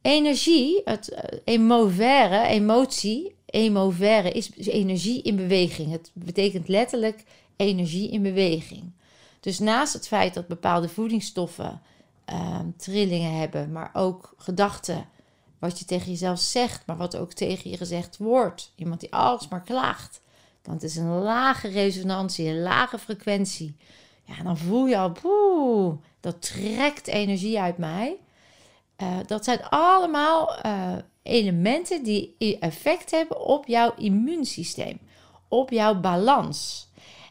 Energie, 0.07 0.81
het 0.85 1.09
eh, 1.09 1.39
emovere, 1.45 2.47
emotie, 2.47 3.37
emovere 3.47 4.33
is 4.33 4.51
energie 4.57 5.23
in 5.23 5.37
beweging. 5.37 5.91
Het 5.91 6.11
betekent 6.13 6.69
letterlijk 6.69 7.25
energie 7.57 8.11
in 8.11 8.23
beweging. 8.23 8.93
Dus 9.41 9.59
naast 9.59 9.93
het 9.93 10.07
feit 10.07 10.35
dat 10.35 10.47
bepaalde 10.47 10.89
voedingsstoffen 10.89 11.81
ehm, 12.25 12.67
trillingen 12.77 13.39
hebben, 13.39 13.73
maar 13.73 13.91
ook 13.93 14.35
gedachten, 14.37 15.09
wat 15.59 15.79
je 15.79 15.85
tegen 15.85 16.11
jezelf 16.11 16.39
zegt, 16.39 16.87
maar 16.87 16.97
wat 16.97 17.17
ook 17.17 17.33
tegen 17.33 17.71
je 17.71 17.77
gezegd 17.77 18.17
wordt. 18.17 18.73
Iemand 18.77 19.01
die 19.01 19.13
alles 19.13 19.49
maar 19.49 19.63
klaagt. 19.63 20.21
Want 20.63 20.83
het 20.83 20.91
is 20.91 20.97
een 20.97 21.19
lage 21.19 21.69
resonantie, 21.69 22.49
een 22.49 22.63
lage 22.63 22.99
frequentie. 22.99 23.77
Ja, 24.25 24.43
dan 24.43 24.59
voel 24.59 24.87
je 24.87 24.99
al, 24.99 25.13
poeh, 25.13 25.95
dat 26.21 26.43
trekt 26.43 27.07
energie 27.07 27.61
uit 27.61 27.79
mij. 27.79 28.17
Uh, 29.03 29.19
dat 29.27 29.45
zijn 29.45 29.63
allemaal 29.69 30.67
uh, 30.67 30.93
elementen 31.23 32.03
die 32.03 32.37
effect 32.61 33.11
hebben 33.11 33.41
op 33.41 33.67
jouw 33.67 33.95
immuunsysteem, 33.97 34.99
op 35.49 35.71
jouw 35.71 36.01
balans. 36.01 36.89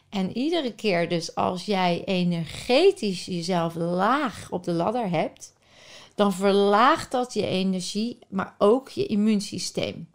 En 0.08 0.36
iedere 0.36 0.74
keer 0.74 1.08
dus 1.08 1.34
als 1.34 1.64
jij 1.64 2.04
energetisch 2.04 3.24
jezelf 3.24 3.74
laag 3.74 4.50
op 4.50 4.64
de 4.64 4.72
ladder 4.72 5.10
hebt, 5.10 5.54
dan 6.14 6.32
verlaagt 6.32 7.10
dat 7.10 7.34
je 7.34 7.46
energie, 7.46 8.18
maar 8.28 8.54
ook 8.58 8.88
je 8.88 9.06
immuunsysteem. 9.06 10.08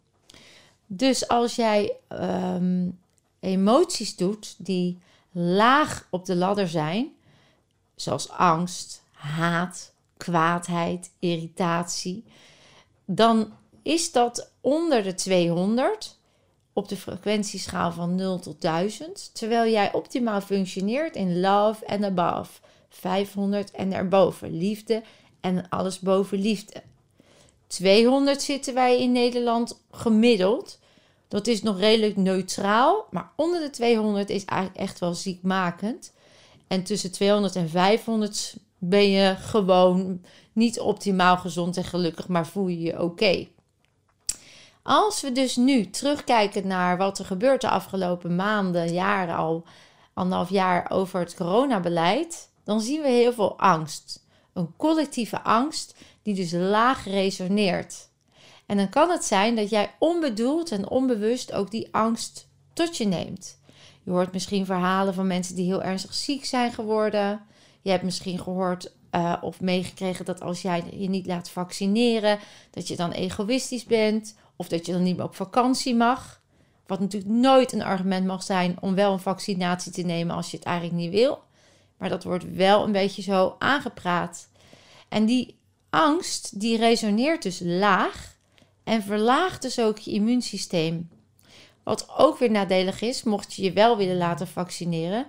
Dus 0.86 1.28
als 1.28 1.56
jij 1.56 1.94
um, 2.10 3.00
emoties 3.40 4.16
doet 4.16 4.56
die 4.58 5.00
laag 5.32 6.08
op 6.10 6.26
de 6.26 6.36
ladder 6.36 6.68
zijn, 6.68 7.12
zoals 7.96 8.30
angst, 8.30 9.04
haat, 9.12 9.91
kwaadheid, 10.22 11.12
irritatie, 11.20 12.24
dan 13.06 13.54
is 13.84 14.12
dat 14.12 14.52
onder 14.62 15.04
de 15.04 15.14
200 15.14 16.20
op 16.74 16.90
de 16.90 16.98
frequentieschaal 16.98 17.92
van 17.92 18.16
0 18.16 18.40
tot 18.40 18.62
1000, 18.62 19.30
terwijl 19.34 19.72
jij 19.72 19.94
optimaal 19.94 20.42
functioneert 20.42 21.16
in 21.16 21.40
love 21.40 21.88
and 21.88 22.04
above, 22.04 22.52
500 22.90 23.72
en 23.72 23.94
erboven, 23.94 24.58
liefde 24.58 25.04
en 25.40 25.70
alles 25.70 26.00
boven 26.00 26.40
liefde. 26.42 26.84
200 27.68 28.42
zitten 28.42 28.74
wij 28.74 29.02
in 29.02 29.12
Nederland 29.12 29.82
gemiddeld. 29.92 30.80
Dat 31.28 31.48
is 31.48 31.62
nog 31.62 31.80
redelijk 31.80 32.16
neutraal, 32.16 33.06
maar 33.10 33.32
onder 33.36 33.60
de 33.60 33.70
200 33.70 34.30
is 34.30 34.46
eigenlijk 34.46 34.80
echt 34.80 35.00
wel 35.00 35.14
ziekmakend. 35.14 36.14
En 36.68 36.84
tussen 36.84 37.12
200 37.12 37.56
en 37.56 37.70
500 37.70 38.56
ben 38.84 39.10
je 39.10 39.36
gewoon 39.36 40.22
niet 40.54 40.80
optimaal 40.80 41.38
gezond 41.38 41.78
en 41.78 41.84
gelukkig, 41.84 42.28
maar 42.28 42.48
voel 42.48 42.68
je 42.68 42.80
je 42.80 43.02
oké. 43.02 43.48
Als 44.84 45.22
we 45.22 45.32
dus 45.32 45.56
nu 45.56 45.90
terugkijken 45.90 46.68
naar 46.68 46.98
wat 46.98 47.20
er 47.20 47.26
gebeurt 47.26 47.62
de 47.62 47.70
afgelopen 47.70 48.36
maanden, 48.36 48.94
jaren 48.94 49.36
al, 49.36 49.64
anderhalf 50.14 50.50
jaar 50.50 50.92
over 50.92 51.20
het 51.20 51.36
coronabeleid, 51.36 52.50
dan 52.64 52.82
zien 52.82 53.02
we 53.02 53.08
heel 53.08 53.34
veel 53.34 53.60
angst. 53.60 54.26
Een 54.54 54.74
collectieve 54.78 55.42
angst 55.42 55.96
die 56.22 56.36
dus 56.36 56.52
laag 56.52 57.06
resoneert. 57.06 58.10
En 58.66 58.78
dan 58.78 58.90
kan 58.90 59.10
het 59.10 59.26
zijn 59.26 59.56
dat 59.56 59.70
jij 59.70 59.96
onbedoeld 60.00 60.72
en 60.72 60.90
onbewust 60.90 61.54
ook 61.54 61.72
die 61.72 61.88
angst 61.92 62.48
tot 62.74 62.98
je 62.98 63.06
neemt. 63.06 63.60
Je 64.04 64.12
hoort 64.12 64.34
misschien 64.34 64.66
verhalen 64.66 65.14
van 65.14 65.28
mensen 65.28 65.56
die 65.56 65.66
heel 65.66 65.84
ernstig 65.84 66.14
ziek 66.14 66.46
zijn 66.46 66.72
geworden. 66.72 67.42
Je 67.82 67.90
hebt 67.90 68.04
misschien 68.04 68.40
gehoord 68.40 68.92
uh, 69.12 69.36
of 69.42 69.62
meegekregen 69.62 70.26
dat 70.26 70.42
als 70.42 70.62
jij 70.62 70.84
je 70.92 71.10
niet 71.10 71.26
laat 71.26 71.50
vaccineren, 71.50 72.40
dat 72.72 72.88
je 72.88 72.96
dan 72.96 73.12
egoïstisch 73.12 73.86
bent. 73.86 74.36
Of 74.56 74.68
dat 74.68 74.86
je 74.86 74.92
dan 74.92 75.04
niet 75.04 75.16
meer 75.18 75.26
op 75.26 75.36
vakantie 75.36 75.96
mag. 75.96 76.42
Wat 76.86 77.00
natuurlijk 77.00 77.32
nooit 77.32 77.72
een 77.72 77.82
argument 77.84 78.26
mag 78.26 78.44
zijn 78.44 78.78
om 78.80 78.96
wel 78.96 79.14
een 79.14 79.20
vaccinatie 79.20 79.92
te 79.92 80.02
nemen 80.02 80.36
als 80.36 80.52
je 80.52 80.58
het 80.58 80.66
eigenlijk 80.66 80.98
niet 80.98 81.12
wil. 81.12 81.44
Maar 81.98 82.10
dat 82.10 82.24
wordt 82.24 82.56
wel 82.56 82.84
een 82.84 82.92
beetje 82.92 83.22
zo 83.22 83.56
aangepraat. 83.60 84.50
En 85.10 85.26
die 85.26 85.60
angst, 85.90 86.60
die 86.60 86.78
resoneert 86.78 87.44
dus 87.44 87.60
laag 87.64 88.36
en 88.84 89.04
verlaagt 89.04 89.62
dus 89.62 89.80
ook 89.80 89.98
je 89.98 90.12
immuunsysteem. 90.12 91.10
Wat 91.84 92.10
ook 92.18 92.38
weer 92.38 92.52
nadelig 92.52 93.02
is, 93.02 93.24
mocht 93.24 93.54
je 93.54 93.64
je 93.64 93.74
wel 93.74 93.98
willen 93.98 94.18
laten 94.18 94.48
vaccineren, 94.48 95.26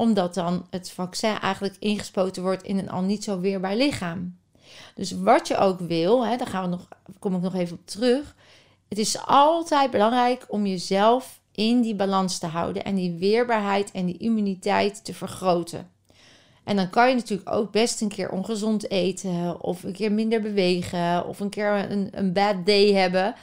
omdat 0.00 0.34
dan 0.34 0.66
het 0.70 0.90
vaccin 0.90 1.38
eigenlijk 1.38 1.76
ingespoten 1.78 2.42
wordt 2.42 2.62
in 2.62 2.78
een 2.78 2.90
al 2.90 3.02
niet 3.02 3.24
zo 3.24 3.40
weerbaar 3.40 3.76
lichaam. 3.76 4.36
Dus 4.94 5.12
wat 5.12 5.48
je 5.48 5.56
ook 5.56 5.80
wil, 5.80 6.26
hè, 6.26 6.36
daar 6.36 6.46
gaan 6.46 6.62
we 6.62 6.68
nog, 6.68 6.88
kom 7.18 7.34
ik 7.34 7.40
nog 7.40 7.54
even 7.54 7.76
op 7.76 7.86
terug. 7.86 8.34
Het 8.88 8.98
is 8.98 9.26
altijd 9.26 9.90
belangrijk 9.90 10.44
om 10.48 10.66
jezelf 10.66 11.40
in 11.52 11.80
die 11.80 11.94
balans 11.94 12.38
te 12.38 12.46
houden 12.46 12.84
en 12.84 12.94
die 12.94 13.12
weerbaarheid 13.12 13.90
en 13.90 14.06
die 14.06 14.16
immuniteit 14.18 15.04
te 15.04 15.14
vergroten. 15.14 15.90
En 16.64 16.76
dan 16.76 16.90
kan 16.90 17.08
je 17.08 17.14
natuurlijk 17.14 17.50
ook 17.50 17.72
best 17.72 18.00
een 18.00 18.08
keer 18.08 18.30
ongezond 18.30 18.90
eten, 18.90 19.62
of 19.62 19.82
een 19.82 19.92
keer 19.92 20.12
minder 20.12 20.40
bewegen, 20.40 21.26
of 21.26 21.40
een 21.40 21.50
keer 21.50 21.90
een, 21.90 22.08
een 22.12 22.32
bad 22.32 22.66
day 22.66 22.92
hebben. 22.92 23.34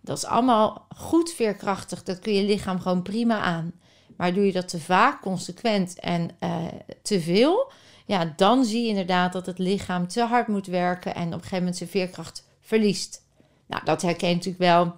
Dat 0.00 0.16
is 0.16 0.24
allemaal 0.24 0.86
goed 0.96 1.30
veerkrachtig. 1.30 2.02
Dat 2.02 2.18
kun 2.18 2.34
je 2.34 2.44
lichaam 2.44 2.80
gewoon 2.80 3.02
prima 3.02 3.40
aan. 3.40 3.72
Maar 4.16 4.34
doe 4.34 4.46
je 4.46 4.52
dat 4.52 4.68
te 4.68 4.80
vaak, 4.80 5.20
consequent 5.20 5.98
en 5.98 6.30
uh, 6.40 6.64
te 7.02 7.20
veel, 7.20 7.72
ja, 8.06 8.32
dan 8.36 8.64
zie 8.64 8.82
je 8.82 8.88
inderdaad 8.88 9.32
dat 9.32 9.46
het 9.46 9.58
lichaam 9.58 10.08
te 10.08 10.22
hard 10.22 10.48
moet 10.48 10.66
werken 10.66 11.14
en 11.14 11.26
op 11.26 11.32
een 11.32 11.38
gegeven 11.38 11.58
moment 11.58 11.76
zijn 11.76 11.88
veerkracht 11.88 12.44
verliest. 12.60 13.22
Nou, 13.66 13.84
dat 13.84 14.02
herken 14.02 14.28
je 14.28 14.34
natuurlijk 14.34 14.64
wel 14.64 14.94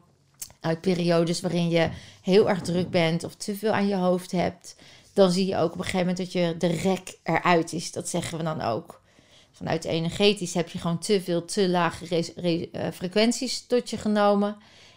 uit 0.61 0.81
periodes 0.81 1.41
waarin 1.41 1.69
je 1.69 1.89
heel 2.23 2.49
erg 2.49 2.61
druk 2.61 2.91
bent 2.91 3.25
of 3.25 3.35
te 3.35 3.57
veel 3.57 3.73
aan 3.73 3.89
je 3.89 3.97
hoofd 3.97 4.33
hebt. 4.33 4.77
Dan 5.13 5.31
zie 5.31 5.47
je 5.47 5.57
ook 5.57 5.73
op 5.73 5.79
een 5.79 5.85
gegeven 5.85 6.07
moment 6.07 6.17
dat 6.17 6.33
je 6.33 6.55
de 6.59 6.67
rek 6.67 7.19
eruit 7.23 7.73
is. 7.73 7.93
Dat 7.93 8.09
zeggen 8.09 8.39
we 8.39 8.45
dan 8.45 8.61
ook. 8.61 9.03
Vanuit 9.53 9.85
energetisch 9.85 10.55
heb 10.55 10.69
je 10.69 10.79
gewoon 10.79 10.99
te 10.99 11.21
veel, 11.21 11.45
te 11.45 11.69
lage 11.69 12.33
uh, 12.43 12.87
frequenties 12.93 13.67
tot 13.67 13.91
je 13.91 13.97
genomen. 13.97 14.57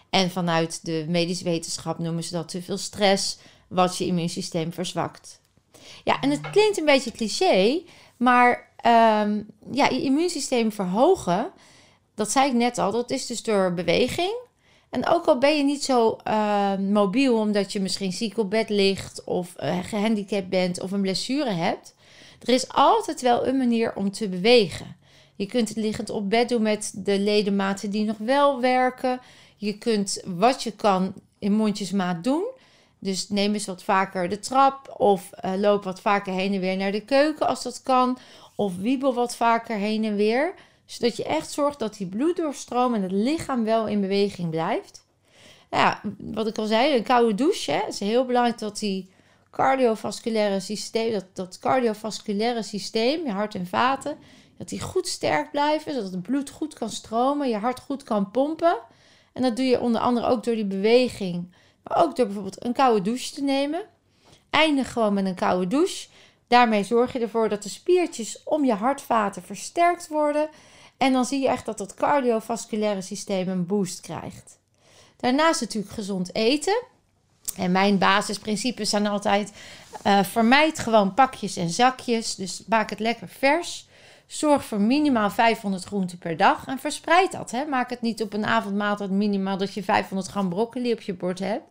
En 0.10 0.32
vanuit 0.32 0.86
de 0.86 1.06
medische 1.08 1.44
wetenschap 1.44 2.00
noemen 2.00 2.24
ze 2.24 2.32
dat 2.32 2.50
te 2.50 2.62
veel 2.62 2.78
stress, 2.78 3.38
wat 3.70 3.98
je 3.98 4.06
immuunsysteem 4.06 4.74
verzwakt. 4.74 5.40
Ja, 6.04 6.22
en 6.22 6.30
het 6.30 6.50
klinkt 6.50 6.78
een 6.78 6.86
beetje 6.86 7.12
cliché, 7.12 7.82
maar 8.18 8.72
um, 8.86 9.48
ja, 9.72 9.88
je 9.90 10.02
immuunsysteem 10.02 10.72
verhogen 10.72 11.52
dat 12.20 12.32
zei 12.32 12.48
ik 12.48 12.54
net 12.54 12.78
al, 12.78 12.92
dat 12.92 13.12
is 13.12 13.26
dus 13.26 13.44
door 13.44 13.74
beweging. 13.74 14.36
En 14.90 15.08
ook 15.08 15.26
al 15.26 15.38
ben 15.38 15.58
je 15.58 15.64
niet 15.64 15.84
zo 15.84 16.18
uh, 16.28 16.78
mobiel 16.78 17.38
omdat 17.38 17.74
je 17.74 17.80
misschien 17.80 18.12
ziek 18.12 18.38
op 18.38 18.50
bed 18.50 18.70
ligt 18.70 19.24
of 19.24 19.56
uh, 19.60 19.78
gehandicapt 19.84 20.50
bent 20.50 20.82
of 20.82 20.92
een 20.92 21.02
blessure 21.02 21.50
hebt, 21.50 21.96
er 22.42 22.54
is 22.54 22.70
altijd 22.70 23.22
wel 23.22 23.48
een 23.48 23.58
manier 23.58 23.96
om 23.96 24.12
te 24.12 24.30
bewegen. 24.30 24.96
Je 25.36 25.46
kunt 25.46 25.70
het 25.70 25.78
liggend 25.78 26.10
op 26.10 26.30
bed 26.30 26.50
doen 26.50 26.62
met 26.62 26.92
de 26.96 27.20
ledematen 27.20 27.90
die 27.90 28.06
nog 28.06 28.18
wel 28.18 28.62
werken. 28.62 29.20
Je 29.58 29.78
kunt 29.78 30.22
wat 30.26 30.64
je 30.64 30.72
kan 30.72 31.14
in 31.40 31.54
mondjesmaat 31.54 32.24
doen. 32.24 32.44
Dus 33.00 33.30
neem 33.30 33.54
eens 33.54 33.66
wat 33.66 33.84
vaker 33.84 34.30
de 34.30 34.40
trap 34.40 34.94
of 34.98 35.30
uh, 35.46 35.54
loop 35.56 35.84
wat 35.84 36.02
vaker 36.02 36.34
heen 36.34 36.54
en 36.54 36.60
weer 36.60 36.78
naar 36.78 36.92
de 36.92 37.06
keuken 37.06 37.48
als 37.48 37.64
dat 37.64 37.84
kan. 37.84 38.18
Of 38.56 38.78
wiebel 38.78 39.14
wat 39.14 39.36
vaker 39.36 39.76
heen 39.76 40.04
en 40.04 40.16
weer 40.16 40.54
zodat 40.90 41.18
je 41.18 41.24
echt 41.24 41.52
zorgt 41.52 41.80
dat 41.80 41.98
die 41.98 42.08
bloeddoorstroom 42.08 42.94
en 42.94 43.02
het 43.02 43.12
lichaam 43.12 43.64
wel 43.64 43.88
in 43.88 44.02
beweging 44.02 44.50
blijft. 44.50 45.06
Nou 45.70 45.84
ja, 45.84 46.02
wat 46.18 46.48
ik 46.48 46.58
al 46.58 46.66
zei, 46.66 46.96
een 46.96 47.04
koude 47.04 47.36
douche. 47.36 47.72
Het 47.72 47.94
is 47.94 48.00
heel 48.00 48.26
belangrijk 48.26 48.60
dat 48.60 48.80
die 48.80 49.10
cardiovasculaire 49.52 50.60
systeem, 50.60 51.12
dat, 51.12 51.26
dat 51.34 51.60
cardiovasculaire 51.60 52.64
systeem, 52.64 53.26
je 53.26 53.32
hart 53.32 53.56
en 53.56 53.68
vaten, 53.68 54.18
dat 54.58 54.70
die 54.70 54.82
goed 54.82 55.08
sterk 55.08 55.52
blijven, 55.52 55.94
zodat 55.94 56.12
het 56.12 56.22
bloed 56.22 56.50
goed 56.50 56.74
kan 56.74 56.90
stromen, 56.90 57.50
je 57.50 57.58
hart 57.58 57.80
goed 57.80 58.04
kan 58.04 58.32
pompen. 58.32 58.78
En 59.34 59.42
dat 59.42 59.56
doe 59.56 59.66
je 59.66 59.80
onder 59.80 60.02
andere 60.02 60.28
ook 60.28 60.44
door 60.44 60.56
die 60.56 60.66
beweging, 60.66 61.54
maar 61.84 62.04
ook 62.04 62.16
door 62.16 62.26
bijvoorbeeld 62.26 62.66
een 62.66 62.74
koude 62.74 63.02
douche 63.02 63.34
te 63.34 63.42
nemen. 63.42 63.82
Eindig 64.50 64.92
gewoon 64.92 65.14
met 65.14 65.26
een 65.26 65.36
koude 65.36 65.68
douche. 65.68 66.08
Daarmee 66.48 66.84
zorg 66.84 67.14
je 67.14 67.20
ervoor 67.20 67.50
dat 67.50 67.64
de 67.64 67.70
spiertjes 67.70 68.44
om 68.44 68.66
je 68.66 68.74
hartvaten 68.74 69.44
versterkt 69.44 70.08
worden 70.08 70.50
En 70.98 71.14
dan 71.14 71.26
zie 71.26 71.42
je 71.42 71.48
echt 71.48 71.66
dat 71.66 71.78
dat 71.78 71.94
cardiovasculaire 71.94 73.02
systeem 73.02 73.48
een 73.48 73.66
boost 73.66 74.02
krijgt. 74.02 74.60
Daarnaast 75.18 75.62
natuurlijk 75.62 75.94
gezond 75.94 76.36
eten. 76.36 76.84
En 77.56 77.72
mijn 77.72 77.98
basisprincipes 77.98 78.90
zijn 78.90 79.08
altijd: 79.08 79.52
uh, 80.06 80.24
vermijd 80.24 80.80
gewoon 80.80 81.14
pakjes 81.14 81.56
en 81.56 81.70
zakjes. 81.70 82.36
Dus 82.36 82.64
maak 82.68 82.90
het 82.90 83.00
lekker 83.00 83.28
vers. 83.28 83.88
Zorg 84.30 84.66
voor 84.66 84.82
minimaal 84.82 85.30
500 85.30 85.84
groenten 85.84 86.18
per 86.18 86.38
dag 86.38 86.66
en 86.68 86.80
verspreid 86.80 87.32
dat. 87.32 87.52
Hè. 87.52 87.66
Maak 87.66 87.90
het 87.90 88.02
niet 88.02 88.22
op 88.22 88.34
een 88.34 88.46
avondmaaltijd 88.46 89.10
minimaal 89.10 89.58
dat 89.58 89.74
je 89.74 89.84
500 89.84 90.30
gram 90.30 90.50
broccoli 90.50 90.94
op 90.94 91.02
je 91.02 91.14
bord 91.14 91.40
hebt. 91.40 91.64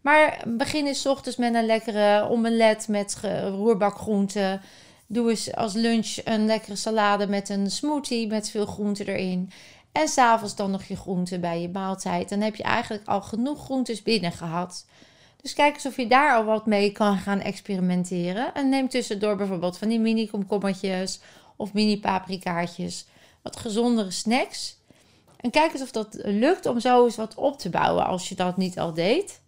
Maar 0.00 0.42
begin 0.46 0.86
eens 0.86 1.06
ochtends 1.06 1.38
met 1.38 1.54
een 1.54 1.66
lekkere 1.66 2.28
omelet 2.28 2.88
met 2.88 3.20
roerbakgroenten. 3.42 4.60
Doe 5.06 5.30
eens 5.30 5.54
als 5.54 5.72
lunch 5.72 6.16
een 6.24 6.46
lekkere 6.46 6.76
salade 6.76 7.26
met 7.26 7.48
een 7.48 7.70
smoothie 7.70 8.26
met 8.26 8.50
veel 8.50 8.66
groenten 8.66 9.06
erin. 9.06 9.50
En 9.92 10.08
s'avonds 10.08 10.56
dan 10.56 10.70
nog 10.70 10.84
je 10.84 10.96
groenten 10.96 11.40
bij 11.40 11.60
je 11.60 11.68
maaltijd. 11.68 12.28
Dan 12.28 12.40
heb 12.40 12.54
je 12.54 12.62
eigenlijk 12.62 13.08
al 13.08 13.22
genoeg 13.22 13.64
groentes 13.64 14.02
binnen 14.02 14.32
gehad. 14.32 14.86
Dus 15.42 15.54
kijk 15.54 15.74
eens 15.74 15.86
of 15.86 15.96
je 15.96 16.06
daar 16.06 16.34
al 16.34 16.44
wat 16.44 16.66
mee 16.66 16.92
kan 16.92 17.18
gaan 17.18 17.40
experimenteren. 17.40 18.54
En 18.54 18.68
neem 18.68 18.88
tussendoor 18.88 19.36
bijvoorbeeld 19.36 19.78
van 19.78 19.88
die 19.88 20.00
mini 20.00 20.26
komkommertjes 20.26 21.20
of 21.56 21.72
mini 21.72 22.00
paprikaatjes. 22.00 23.06
Wat 23.42 23.56
gezondere 23.56 24.10
snacks. 24.10 24.76
En 25.36 25.50
kijk 25.50 25.72
eens 25.72 25.82
of 25.82 25.90
dat 25.90 26.18
lukt 26.22 26.66
om 26.66 26.80
zo 26.80 27.04
eens 27.04 27.16
wat 27.16 27.34
op 27.34 27.58
te 27.58 27.70
bouwen 27.70 28.06
als 28.06 28.28
je 28.28 28.34
dat 28.34 28.56
niet 28.56 28.78
al 28.78 28.94
deed. 28.94 29.40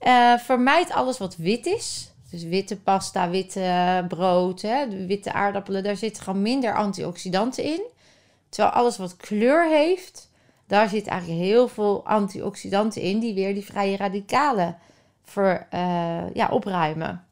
Uh, 0.00 0.38
vermijd 0.38 0.92
alles 0.92 1.18
wat 1.18 1.36
wit 1.36 1.66
is. 1.66 2.10
Dus 2.30 2.42
witte 2.42 2.76
pasta, 2.76 3.30
witte 3.30 4.04
brood, 4.08 4.62
hè, 4.62 5.06
witte 5.06 5.32
aardappelen. 5.32 5.82
Daar 5.82 5.96
zitten 5.96 6.22
gewoon 6.22 6.42
minder 6.42 6.76
antioxidanten 6.76 7.64
in. 7.64 7.82
Terwijl 8.48 8.74
alles 8.74 8.96
wat 8.96 9.16
kleur 9.16 9.68
heeft, 9.68 10.30
daar 10.66 10.88
zit 10.88 11.06
eigenlijk 11.06 11.40
heel 11.40 11.68
veel 11.68 12.06
antioxidanten 12.06 13.02
in. 13.02 13.18
Die 13.18 13.34
weer 13.34 13.54
die 13.54 13.64
vrije 13.64 13.96
radicalen 13.96 14.78
voor, 15.24 15.66
uh, 15.74 16.34
ja, 16.34 16.48
opruimen. 16.50 17.24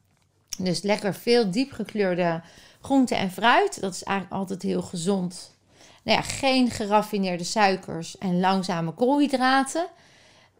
Dus 0.57 0.81
lekker 0.81 1.13
veel 1.13 1.51
diepgekleurde 1.51 2.41
groenten 2.87 3.17
en 3.17 3.31
fruit. 3.31 3.81
Dat 3.81 3.93
is 3.93 4.03
eigenlijk 4.03 4.39
altijd 4.39 4.61
heel 4.61 4.81
gezond. 4.81 5.55
Nou 6.03 6.17
ja, 6.17 6.23
geen 6.23 6.69
geraffineerde 6.69 7.43
suikers 7.43 8.17
en 8.17 8.39
langzame 8.39 8.91
koolhydraten. 8.91 9.87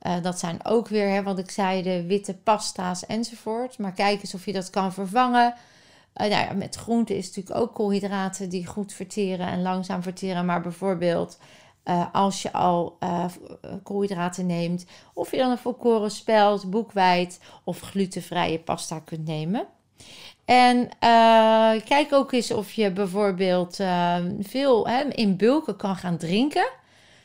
Uh, 0.01 0.21
dat 0.21 0.39
zijn 0.39 0.65
ook 0.65 0.87
weer, 0.87 1.09
hè, 1.09 1.23
wat 1.23 1.39
ik 1.39 1.49
zei, 1.49 1.81
de 1.81 2.05
witte 2.05 2.33
pasta's 2.33 3.05
enzovoort. 3.05 3.77
Maar 3.77 3.91
kijk 3.91 4.21
eens 4.21 4.33
of 4.33 4.45
je 4.45 4.53
dat 4.53 4.69
kan 4.69 4.93
vervangen. 4.93 5.53
Uh, 5.53 6.27
nou 6.27 6.29
ja, 6.29 6.53
met 6.53 6.75
groenten 6.75 7.15
is 7.15 7.27
natuurlijk 7.27 7.59
ook 7.59 7.73
koolhydraten 7.73 8.49
die 8.49 8.65
goed 8.65 8.93
verteren 8.93 9.47
en 9.47 9.61
langzaam 9.61 10.01
verteren. 10.01 10.45
Maar 10.45 10.61
bijvoorbeeld 10.61 11.37
uh, 11.85 12.05
als 12.11 12.41
je 12.41 12.51
al 12.51 12.97
koolhydraten 13.83 14.45
neemt, 14.45 14.85
of 15.13 15.31
je 15.31 15.37
dan 15.37 15.51
een 15.51 15.57
volkoren 15.57 16.11
spelt, 16.11 16.69
boekweit 16.69 17.39
of 17.63 17.79
glutenvrije 17.79 18.59
pasta 18.59 18.99
kunt 18.99 19.25
nemen. 19.25 19.67
En 20.47 20.89
kijk 21.83 22.07
ook 22.09 22.31
eens 22.31 22.51
of 22.51 22.71
je 22.71 22.91
bijvoorbeeld 22.91 23.75
veel 24.39 24.87
hè, 24.87 25.03
in 25.03 25.37
bulken 25.37 25.75
kan 25.75 25.95
gaan 25.95 26.17
drinken, 26.17 26.69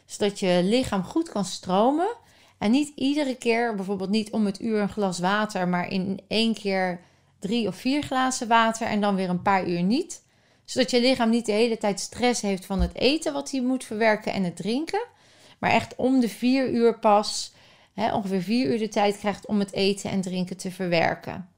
zodat 0.06 0.40
je 0.40 0.60
lichaam 0.64 1.02
goed 1.02 1.28
kan 1.28 1.44
stromen. 1.44 2.14
En 2.58 2.70
niet 2.70 2.92
iedere 2.96 3.36
keer, 3.36 3.74
bijvoorbeeld 3.74 4.10
niet 4.10 4.30
om 4.30 4.46
het 4.46 4.60
uur 4.60 4.80
een 4.80 4.88
glas 4.88 5.18
water, 5.18 5.68
maar 5.68 5.88
in 5.88 6.20
één 6.28 6.54
keer 6.54 7.00
drie 7.38 7.66
of 7.68 7.76
vier 7.76 8.02
glazen 8.02 8.48
water 8.48 8.86
en 8.86 9.00
dan 9.00 9.14
weer 9.14 9.28
een 9.28 9.42
paar 9.42 9.68
uur 9.68 9.82
niet. 9.82 10.22
Zodat 10.64 10.90
je 10.90 11.00
lichaam 11.00 11.30
niet 11.30 11.46
de 11.46 11.52
hele 11.52 11.78
tijd 11.78 12.00
stress 12.00 12.40
heeft 12.40 12.66
van 12.66 12.80
het 12.80 12.94
eten 12.94 13.32
wat 13.32 13.50
hij 13.50 13.60
moet 13.60 13.84
verwerken 13.84 14.32
en 14.32 14.44
het 14.44 14.56
drinken. 14.56 15.04
Maar 15.58 15.70
echt 15.70 15.94
om 15.96 16.20
de 16.20 16.28
vier 16.28 16.70
uur 16.70 16.98
pas, 16.98 17.52
hè, 17.94 18.14
ongeveer 18.14 18.42
vier 18.42 18.66
uur 18.66 18.78
de 18.78 18.88
tijd 18.88 19.18
krijgt 19.18 19.46
om 19.46 19.58
het 19.58 19.72
eten 19.72 20.10
en 20.10 20.20
drinken 20.20 20.56
te 20.56 20.70
verwerken. 20.70 21.51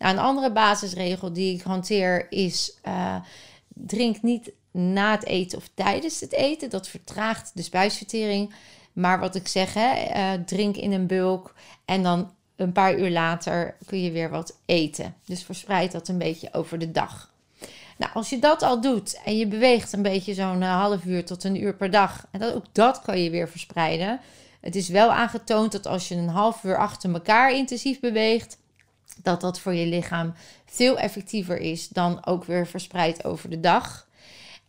Nou, 0.00 0.14
een 0.14 0.22
andere 0.22 0.52
basisregel 0.52 1.32
die 1.32 1.54
ik 1.54 1.62
hanteer 1.62 2.32
is: 2.32 2.78
uh, 2.86 3.16
drink 3.68 4.22
niet 4.22 4.52
na 4.70 5.10
het 5.10 5.24
eten 5.24 5.58
of 5.58 5.70
tijdens 5.74 6.20
het 6.20 6.32
eten. 6.32 6.70
Dat 6.70 6.88
vertraagt 6.88 7.50
de 7.54 7.62
spijsvertering. 7.62 8.54
Maar 8.92 9.20
wat 9.20 9.34
ik 9.34 9.48
zeg, 9.48 9.74
hè, 9.74 9.92
uh, 10.16 10.44
drink 10.44 10.76
in 10.76 10.92
een 10.92 11.06
bulk 11.06 11.54
en 11.84 12.02
dan 12.02 12.30
een 12.56 12.72
paar 12.72 12.98
uur 12.98 13.10
later 13.10 13.76
kun 13.86 14.02
je 14.02 14.10
weer 14.10 14.30
wat 14.30 14.56
eten. 14.66 15.14
Dus 15.24 15.42
verspreid 15.42 15.92
dat 15.92 16.08
een 16.08 16.18
beetje 16.18 16.48
over 16.52 16.78
de 16.78 16.90
dag. 16.90 17.32
Nou, 17.96 18.12
als 18.14 18.30
je 18.30 18.38
dat 18.38 18.62
al 18.62 18.80
doet 18.80 19.20
en 19.24 19.36
je 19.36 19.46
beweegt 19.46 19.92
een 19.92 20.02
beetje 20.02 20.34
zo'n 20.34 20.60
uh, 20.62 20.80
half 20.80 21.04
uur 21.04 21.24
tot 21.24 21.44
een 21.44 21.62
uur 21.62 21.74
per 21.74 21.90
dag, 21.90 22.26
en 22.30 22.40
dat, 22.40 22.54
ook 22.54 22.64
dat 22.72 23.00
kan 23.00 23.22
je 23.22 23.30
weer 23.30 23.48
verspreiden. 23.48 24.20
Het 24.60 24.76
is 24.76 24.88
wel 24.88 25.12
aangetoond 25.12 25.72
dat 25.72 25.86
als 25.86 26.08
je 26.08 26.14
een 26.14 26.28
half 26.28 26.64
uur 26.64 26.76
achter 26.76 27.12
elkaar 27.12 27.52
intensief 27.52 28.00
beweegt, 28.00 28.58
dat 29.22 29.40
dat 29.40 29.60
voor 29.60 29.74
je 29.74 29.86
lichaam 29.86 30.34
veel 30.64 30.98
effectiever 30.98 31.58
is 31.58 31.88
dan 31.88 32.26
ook 32.26 32.44
weer 32.44 32.66
verspreid 32.66 33.24
over 33.24 33.50
de 33.50 33.60
dag. 33.60 34.08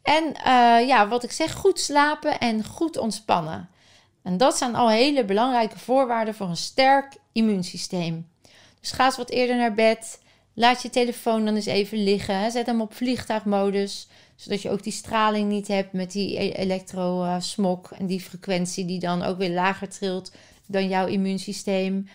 En 0.02 0.24
uh, 0.28 0.88
ja, 0.88 1.08
wat 1.08 1.24
ik 1.24 1.32
zeg, 1.32 1.54
goed 1.54 1.80
slapen 1.80 2.40
en 2.40 2.66
goed 2.66 2.98
ontspannen. 2.98 3.70
En 4.24 4.38
dat 4.38 4.58
zijn 4.58 4.76
al 4.76 4.90
hele 4.90 5.26
belangrijke 5.26 5.80
voorwaarden 5.80 6.36
voor 6.36 6.48
een 6.48 6.58
sterk 6.58 7.14
immuunsysteem. 7.32 8.28
Dus 8.80 8.92
ga 8.92 9.06
eens 9.06 9.18
wat 9.18 9.30
eerder 9.30 9.56
naar 9.56 9.74
bed. 9.74 10.22
Laat 10.54 10.82
je 10.82 10.90
telefoon 10.90 11.46
dan 11.46 11.56
eens 11.56 11.66
even 11.66 12.04
liggen. 12.04 12.52
Zet 12.52 12.66
hem 12.66 12.82
op 12.82 12.94
vliegtuigmodus. 12.94 14.08
Zodat 14.36 14.62
je 14.62 14.70
ook 14.70 14.84
die 14.84 14.94
straling 14.94 15.50
niet 15.50 15.68
hebt 15.68 15.94
met 15.94 16.12
die 16.12 16.42
e- 16.42 16.52
elektrosmok. 16.52 17.92
En 17.92 18.06
die 18.06 18.20
frequentie 18.20 18.86
die 18.86 19.00
dan 19.00 19.24
ook 19.24 19.38
weer 19.38 19.50
lager 19.50 19.90
trilt 19.90 20.32
dan 20.66 20.88
jouw 20.88 21.08
immuunsysteem. 21.08 22.08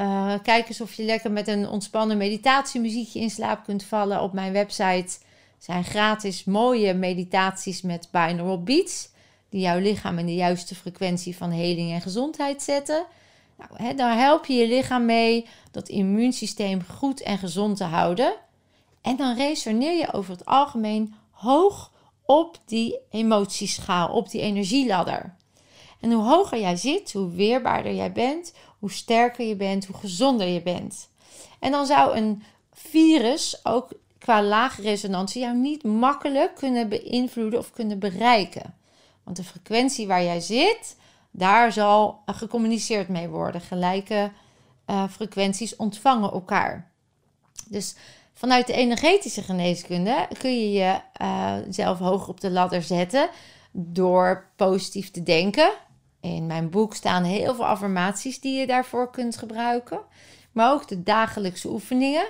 Uh, 0.00 0.34
kijk 0.42 0.68
eens 0.68 0.80
of 0.80 0.94
je 0.94 1.02
lekker 1.02 1.30
met 1.30 1.48
een 1.48 1.68
ontspannen 1.68 2.16
meditatiemuziekje 2.16 3.20
in 3.20 3.30
slaap 3.30 3.64
kunt 3.64 3.84
vallen. 3.84 4.22
Op 4.22 4.32
mijn 4.32 4.52
website 4.52 5.18
zijn 5.58 5.84
gratis 5.84 6.44
mooie 6.44 6.94
meditaties 6.94 7.82
met 7.82 8.08
binaural 8.10 8.62
beats 8.62 9.08
die 9.48 9.60
jouw 9.60 9.78
lichaam 9.78 10.18
in 10.18 10.26
de 10.26 10.34
juiste 10.34 10.74
frequentie 10.74 11.36
van 11.36 11.50
heling 11.50 11.92
en 11.92 12.00
gezondheid 12.00 12.62
zetten. 12.62 13.06
Nou, 13.58 13.70
hè, 13.82 13.94
daar 13.94 14.18
help 14.18 14.46
je 14.46 14.54
je 14.54 14.68
lichaam 14.68 15.04
mee 15.04 15.46
dat 15.70 15.88
immuunsysteem 15.88 16.80
goed 16.96 17.22
en 17.22 17.38
gezond 17.38 17.76
te 17.76 17.84
houden. 17.84 18.34
En 19.02 19.16
dan 19.16 19.36
resoneer 19.36 19.98
je 19.98 20.12
over 20.12 20.32
het 20.32 20.44
algemeen 20.44 21.14
hoog 21.30 21.92
op 22.24 22.58
die 22.64 22.98
emotieschaal, 23.10 24.08
op 24.08 24.30
die 24.30 24.40
energieladder. 24.40 25.34
En 26.00 26.12
hoe 26.12 26.24
hoger 26.24 26.60
jij 26.60 26.76
zit, 26.76 27.12
hoe 27.12 27.30
weerbaarder 27.30 27.94
jij 27.94 28.12
bent, 28.12 28.52
hoe 28.80 28.90
sterker 28.90 29.46
je 29.46 29.56
bent, 29.56 29.86
hoe 29.86 29.96
gezonder 29.96 30.46
je 30.46 30.62
bent. 30.62 31.08
En 31.58 31.70
dan 31.70 31.86
zou 31.86 32.16
een 32.16 32.42
virus 32.72 33.60
ook 33.64 33.92
qua 34.18 34.42
lage 34.42 34.82
resonantie 34.82 35.42
jou 35.42 35.56
niet 35.56 35.84
makkelijk 35.84 36.54
kunnen 36.54 36.88
beïnvloeden 36.88 37.58
of 37.58 37.70
kunnen 37.70 37.98
bereiken. 37.98 38.74
Want 39.22 39.36
de 39.36 39.44
frequentie 39.44 40.06
waar 40.06 40.22
jij 40.22 40.40
zit, 40.40 40.96
daar 41.30 41.72
zal 41.72 42.22
gecommuniceerd 42.26 43.08
mee 43.08 43.28
worden. 43.28 43.60
Gelijke 43.60 44.30
uh, 44.86 45.08
frequenties 45.08 45.76
ontvangen 45.76 46.32
elkaar. 46.32 46.90
Dus 47.68 47.94
vanuit 48.34 48.66
de 48.66 48.72
energetische 48.72 49.42
geneeskunde 49.42 50.28
kun 50.38 50.50
je 50.50 50.72
jezelf 50.72 52.00
uh, 52.00 52.06
hoog 52.06 52.28
op 52.28 52.40
de 52.40 52.50
ladder 52.50 52.82
zetten 52.82 53.28
door 53.72 54.46
positief 54.56 55.10
te 55.10 55.22
denken. 55.22 55.70
In 56.20 56.46
mijn 56.46 56.70
boek 56.70 56.94
staan 56.94 57.22
heel 57.22 57.54
veel 57.54 57.66
affirmaties 57.66 58.40
die 58.40 58.58
je 58.58 58.66
daarvoor 58.66 59.10
kunt 59.10 59.36
gebruiken. 59.36 60.00
Maar 60.52 60.72
ook 60.72 60.88
de 60.88 61.02
dagelijkse 61.02 61.68
oefeningen. 61.68 62.26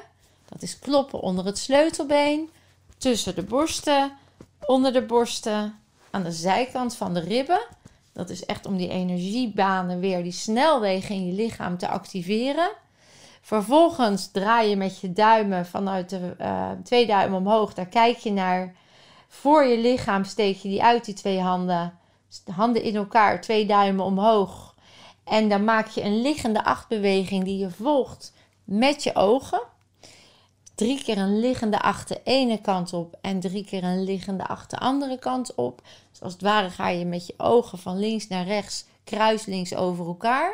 Dat 0.49 0.63
is 0.63 0.79
kloppen 0.79 1.21
onder 1.21 1.45
het 1.45 1.59
sleutelbeen, 1.59 2.51
tussen 2.99 3.35
de 3.35 3.43
borsten, 3.43 4.13
onder 4.67 4.93
de 4.93 5.03
borsten, 5.03 5.79
aan 6.11 6.23
de 6.23 6.33
zijkant 6.33 6.97
van 6.97 7.15
de 7.15 7.21
ribben. 7.21 7.61
Dat 8.13 8.31
is 8.31 8.45
echt 8.45 8.67
om 8.67 8.77
die 8.77 8.89
energiebanen 8.89 10.01
weer, 10.01 10.23
die 10.23 10.33
snelwegen 10.33 11.15
in 11.15 11.27
je 11.27 11.33
lichaam 11.33 11.79
te 11.79 11.89
activeren. 11.89 12.71
Vervolgens 13.41 14.31
draai 14.31 14.69
je 14.69 14.77
met 14.77 15.01
je 15.01 15.13
duimen 15.13 15.67
vanuit 15.67 16.11
de 16.11 16.37
uh, 16.41 16.71
twee 16.85 17.07
duimen 17.07 17.39
omhoog. 17.39 17.75
Daar 17.75 17.87
kijk 17.87 18.17
je 18.17 18.33
naar. 18.33 18.75
Voor 19.29 19.65
je 19.65 19.79
lichaam 19.79 20.25
steek 20.25 20.57
je 20.57 20.69
die 20.69 20.83
uit, 20.83 21.05
die 21.05 21.15
twee 21.15 21.41
handen. 21.41 21.99
De 22.45 22.53
handen 22.53 22.83
in 22.83 22.97
elkaar, 22.97 23.41
twee 23.41 23.67
duimen 23.67 24.05
omhoog. 24.05 24.75
En 25.25 25.49
dan 25.49 25.65
maak 25.65 25.89
je 25.89 26.03
een 26.03 26.21
liggende 26.21 26.65
achtbeweging 26.65 27.45
die 27.45 27.59
je 27.59 27.71
volgt 27.71 28.33
met 28.65 29.03
je 29.03 29.15
ogen 29.15 29.61
drie 30.81 31.03
keer 31.05 31.19
een 31.19 31.41
liggende 31.41 31.81
achter 31.81 32.17
de 32.17 32.31
ene 32.31 32.61
kant 32.61 32.93
op 32.93 33.19
en 33.21 33.41
drie 33.41 33.65
keer 33.65 33.85
een 33.85 34.05
liggende 34.05 34.47
achter 34.47 34.79
de 34.79 34.85
andere 34.85 35.19
kant 35.19 35.55
op. 35.55 35.83
Dus 36.11 36.21
als 36.21 36.33
het 36.33 36.43
ware 36.43 36.71
ga 36.71 36.89
je 36.89 37.05
met 37.05 37.27
je 37.27 37.35
ogen 37.37 37.79
van 37.79 37.99
links 37.99 38.29
naar 38.29 38.45
rechts 38.45 38.85
kruislinks 39.05 39.75
over 39.75 40.07
elkaar. 40.07 40.53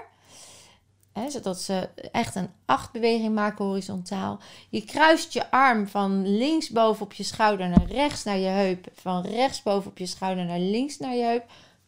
Zodat 1.29 1.61
ze 1.61 1.89
echt 2.13 2.35
een 2.35 2.51
achtbeweging 2.65 3.35
maken 3.35 3.65
horizontaal. 3.65 4.39
Je 4.69 4.85
kruist 4.85 5.33
je 5.33 5.51
arm 5.51 5.89
van 5.89 6.37
links 6.37 6.71
boven 6.71 7.05
op 7.05 7.13
je 7.13 7.23
schouder 7.23 7.69
naar 7.69 7.87
rechts 7.87 8.25
naar 8.25 8.39
je 8.39 8.49
heup. 8.49 8.87
Van 8.95 9.23
rechts 9.23 9.63
boven 9.63 9.91
op 9.91 9.99
je 9.99 10.07
schouder 10.07 10.45
naar 10.45 10.59
links 10.59 10.99
naar 10.99 11.15
je 11.15 11.25
heup. 11.25 11.45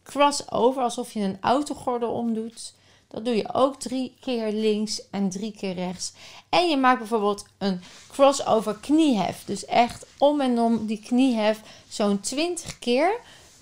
Cross 0.09 0.51
over 0.51 0.81
alsof 0.81 1.11
je 1.11 1.19
een 1.19 1.37
autogordel 1.41 2.11
omdoet. 2.11 2.73
Dat 3.07 3.25
doe 3.25 3.35
je 3.35 3.53
ook 3.53 3.79
drie 3.79 4.13
keer 4.19 4.51
links 4.51 5.09
en 5.09 5.29
drie 5.29 5.51
keer 5.51 5.73
rechts. 5.73 6.13
En 6.49 6.69
je 6.69 6.77
maakt 6.77 6.99
bijvoorbeeld 6.99 7.45
een 7.57 7.81
crossover 8.07 8.75
kniehef. 8.75 9.43
Dus 9.45 9.65
echt 9.65 10.05
om 10.17 10.41
en 10.41 10.59
om 10.59 10.85
die 10.85 10.99
kniehef 10.99 11.61
zo'n 11.87 12.19
20 12.19 12.79
keer. 12.79 13.19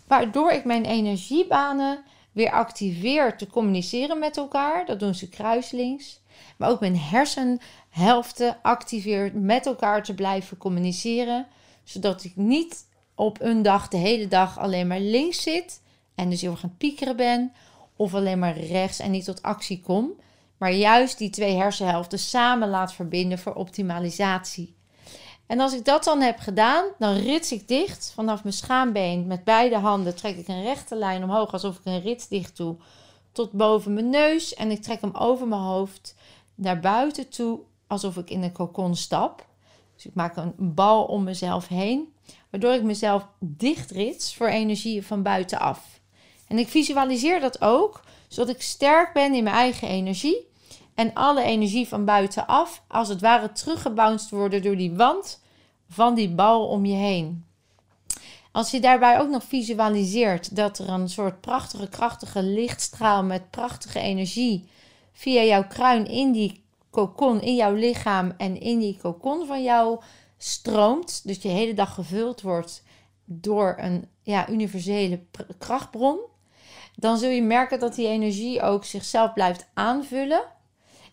Waardoor 0.07 0.51
ik 0.51 0.65
mijn 0.65 0.85
energiebanen 0.85 2.03
weer 2.31 2.51
activeer 2.51 3.37
te 3.37 3.47
communiceren 3.47 4.19
met 4.19 4.37
elkaar. 4.37 4.85
Dat 4.85 4.99
doen 4.99 5.15
ze 5.15 5.29
kruislinks. 5.29 6.19
Maar 6.57 6.69
ook 6.69 6.79
mijn 6.79 6.97
hersenhelften 6.97 8.57
activeert 8.61 9.33
met 9.33 9.65
elkaar 9.65 10.03
te 10.03 10.13
blijven 10.13 10.57
communiceren. 10.57 11.47
Zodat 11.83 12.23
ik 12.23 12.35
niet 12.35 12.85
op 13.15 13.41
een 13.41 13.61
dag 13.61 13.87
de 13.87 13.97
hele 13.97 14.27
dag 14.27 14.59
alleen 14.59 14.87
maar 14.87 14.99
links 14.99 15.41
zit. 15.41 15.81
En 16.17 16.29
dus 16.29 16.41
heel 16.41 16.51
erg 16.51 16.63
aan 16.63 16.69
het 16.69 16.77
piekeren 16.77 17.15
ben 17.15 17.53
of 17.95 18.13
alleen 18.13 18.39
maar 18.39 18.57
rechts 18.57 18.99
en 18.99 19.11
niet 19.11 19.25
tot 19.25 19.41
actie 19.41 19.81
kom, 19.81 20.11
maar 20.57 20.71
juist 20.71 21.17
die 21.17 21.29
twee 21.29 21.55
hersenhelften 21.55 22.19
samen 22.19 22.69
laat 22.69 22.93
verbinden 22.93 23.39
voor 23.39 23.53
optimalisatie. 23.53 24.75
En 25.45 25.59
als 25.59 25.73
ik 25.73 25.85
dat 25.85 26.03
dan 26.03 26.21
heb 26.21 26.39
gedaan, 26.39 26.85
dan 26.99 27.15
rits 27.15 27.51
ik 27.51 27.67
dicht 27.67 28.11
vanaf 28.15 28.43
mijn 28.43 28.55
schaambeen. 28.55 29.27
Met 29.27 29.43
beide 29.43 29.77
handen 29.77 30.15
trek 30.15 30.37
ik 30.37 30.47
een 30.47 30.63
rechte 30.63 30.95
lijn 30.95 31.23
omhoog 31.23 31.51
alsof 31.51 31.77
ik 31.77 31.85
een 31.85 32.01
rits 32.01 32.27
dicht 32.27 32.57
doe 32.57 32.75
tot 33.31 33.51
boven 33.51 33.93
mijn 33.93 34.09
neus 34.09 34.53
en 34.53 34.71
ik 34.71 34.81
trek 34.81 35.01
hem 35.01 35.15
over 35.15 35.47
mijn 35.47 35.61
hoofd 35.61 36.15
naar 36.55 36.79
buiten 36.79 37.29
toe 37.29 37.59
alsof 37.87 38.17
ik 38.17 38.29
in 38.29 38.43
een 38.43 38.51
kokon 38.51 38.95
stap. 38.95 39.45
Dus 39.95 40.05
ik 40.05 40.13
maak 40.13 40.37
een 40.37 40.53
bal 40.57 41.03
om 41.03 41.23
mezelf 41.23 41.67
heen, 41.67 42.13
waardoor 42.49 42.73
ik 42.73 42.83
mezelf 42.83 43.27
dicht 43.39 43.91
rits 43.91 44.35
voor 44.35 44.47
energieën 44.47 45.03
van 45.03 45.23
buitenaf. 45.23 45.96
En 46.47 46.57
ik 46.57 46.67
visualiseer 46.67 47.39
dat 47.39 47.61
ook, 47.61 48.03
zodat 48.27 48.55
ik 48.55 48.61
sterk 48.61 49.13
ben 49.13 49.33
in 49.33 49.43
mijn 49.43 49.55
eigen 49.55 49.87
energie. 49.87 50.47
En 50.95 51.13
alle 51.13 51.43
energie 51.43 51.87
van 51.87 52.05
buitenaf, 52.05 52.83
als 52.87 53.07
het 53.07 53.21
ware, 53.21 53.51
teruggebounced 53.51 54.29
worden 54.29 54.61
door 54.61 54.75
die 54.75 54.93
wand 54.93 55.41
van 55.89 56.15
die 56.15 56.29
bal 56.29 56.67
om 56.67 56.85
je 56.85 56.95
heen. 56.95 57.45
Als 58.51 58.71
je 58.71 58.79
daarbij 58.79 59.19
ook 59.19 59.29
nog 59.29 59.43
visualiseert 59.43 60.55
dat 60.55 60.79
er 60.79 60.89
een 60.89 61.09
soort 61.09 61.41
prachtige, 61.41 61.89
krachtige 61.89 62.43
lichtstraal 62.43 63.23
met 63.23 63.51
prachtige 63.51 63.99
energie 63.99 64.69
via 65.13 65.41
jouw 65.41 65.67
kruin 65.67 66.05
in 66.05 66.31
die 66.31 66.63
kokon, 66.89 67.41
in 67.41 67.55
jouw 67.55 67.73
lichaam 67.73 68.33
en 68.37 68.59
in 68.59 68.79
die 68.79 68.97
kokon 69.01 69.47
van 69.47 69.63
jou 69.63 69.99
stroomt, 70.37 71.21
dus 71.23 71.41
je 71.41 71.47
hele 71.47 71.73
dag 71.73 71.93
gevuld 71.93 72.41
wordt 72.41 72.83
door 73.25 73.75
een 73.79 74.07
ja, 74.21 74.49
universele 74.49 75.19
krachtbron, 75.57 76.19
dan 76.99 77.17
zul 77.17 77.29
je 77.29 77.41
merken 77.41 77.79
dat 77.79 77.95
die 77.95 78.07
energie 78.07 78.61
ook 78.61 78.85
zichzelf 78.85 79.33
blijft 79.33 79.67
aanvullen. 79.73 80.43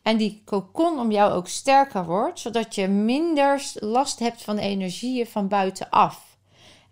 En 0.03 0.17
die 0.17 0.43
kokon 0.45 0.99
om 0.99 1.11
jou 1.11 1.33
ook 1.33 1.49
sterker 1.49 2.05
wordt, 2.05 2.41
zodat 2.41 2.75
je 2.75 2.89
minder 2.89 3.73
last 3.75 4.19
hebt 4.19 4.43
van 4.43 4.59
energieën 4.59 5.27
van 5.27 5.49
buitenaf. 5.49 6.37